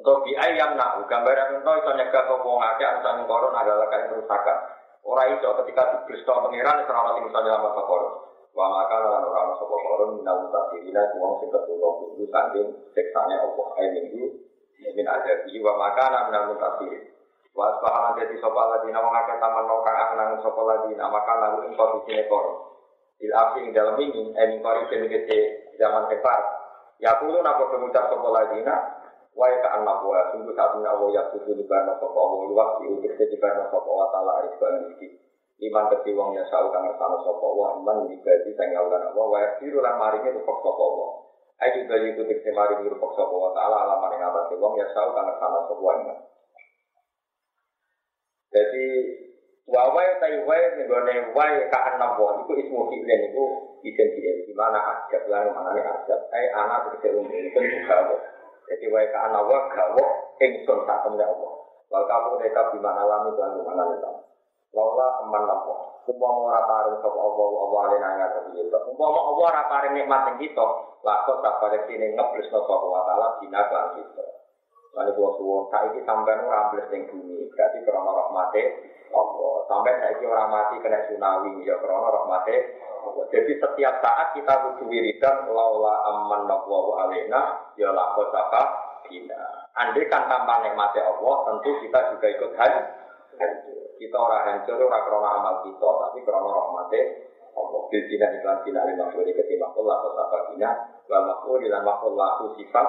[0.02, 4.10] untuk bi ayam nak gambaran itu iso nyegah sapa wong akeh anu koron adalah kain
[4.14, 4.58] kerusakan.
[5.02, 8.14] Ora iso ketika dibrisno pangeran ora ono sing iso nyelamat koron.
[8.52, 13.36] Wa maka lan ora ana sapa koron minal mutasirina wong sing ketulung kudu saking siksane
[13.42, 13.68] Allah.
[13.78, 14.26] Ae minggu
[14.94, 17.04] min ada di wa maka lan minal mutasirin.
[17.52, 21.68] Wa asbahan dadi sapa ladina wong akeh taman no kang anang sapa ladina maka lalu
[21.68, 22.58] ing posisine koron.
[23.22, 25.08] Il afi ing dalam ini eh mingkori kene
[25.76, 26.42] zaman kefar.
[27.02, 29.02] Ya kulo napa pengucap sapa ladina
[29.32, 33.16] Wahai ka anak wa sungguh satunya Allah ya sudah di karena sapa Allah luwak diutus
[33.16, 35.08] di karena sapa wa taala rizqan rezeki
[35.72, 39.40] iman keti wong ya sau kang ngersano sapa wa iman dibagi sing ngawulan apa wa
[39.64, 41.10] biru lan maringe rupok sapa wa
[41.64, 45.16] ayo juga itu tekse maringe rupok sapa wa taala alaman ing atase wong ya sau
[45.16, 46.18] kang ngersano sapa wa iman
[48.52, 48.86] jadi
[49.72, 53.46] Wawai tai wai nenggone wai ka enam wa itu ismu fi'lin itu
[53.88, 57.56] isim fi'il di mana ajab lan mana ajab ai ana tegese umum itu
[57.88, 58.18] gawe
[58.68, 60.06] jadi wai ka enam wa gawe
[60.44, 61.54] ingsun sak temne Allah
[61.88, 64.28] wal kamu deka di mana lami lan mana lami
[64.72, 65.74] Laula aman nopo.
[66.08, 68.72] Umpama ora paring sapa Allah Allah alena ngaten iki.
[68.72, 70.66] Umpama Allah ora paring nikmat ing kita,
[71.04, 74.24] lakon tak pada sini ngeblesno sapa wa taala dina kan kita.
[74.92, 78.64] Lalu gua suwon saiki sampean ora ambles ning bumi, berarti krana rahmate
[79.16, 79.56] Allah.
[79.72, 82.56] Sampai saiki ora mati kena tsunami ya krana rahmate
[83.08, 83.24] Allah.
[83.32, 89.72] Jadi setiap saat kita kudu wiridan laula aman nopo wa alena ya lakon sapa dina.
[89.72, 92.92] Andai kan tanpa nikmati Allah, tentu kita juga ikut hancur.
[93.96, 97.02] Kita orang hancur, orang krono amal kita, tapi krono rahmati
[97.56, 97.82] Allah.
[97.88, 100.70] Bil dina iklan dina lima suri ketimbang Allah atau sabagina,
[101.08, 102.88] wal makhluk dan makhluk laku sifat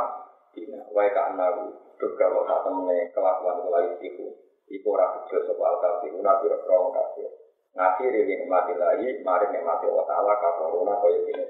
[0.54, 0.82] dina.
[0.90, 1.70] Wai ka anaru,
[2.02, 4.26] duga wa tak temene kelakuan mulai iku.
[4.66, 7.30] Iku ora bejo sopa al kafir, una biro krong kafir.
[7.78, 11.44] Ngasih rilin mati lagi, mari nikmati wa ta'ala kakoruna kaya gini.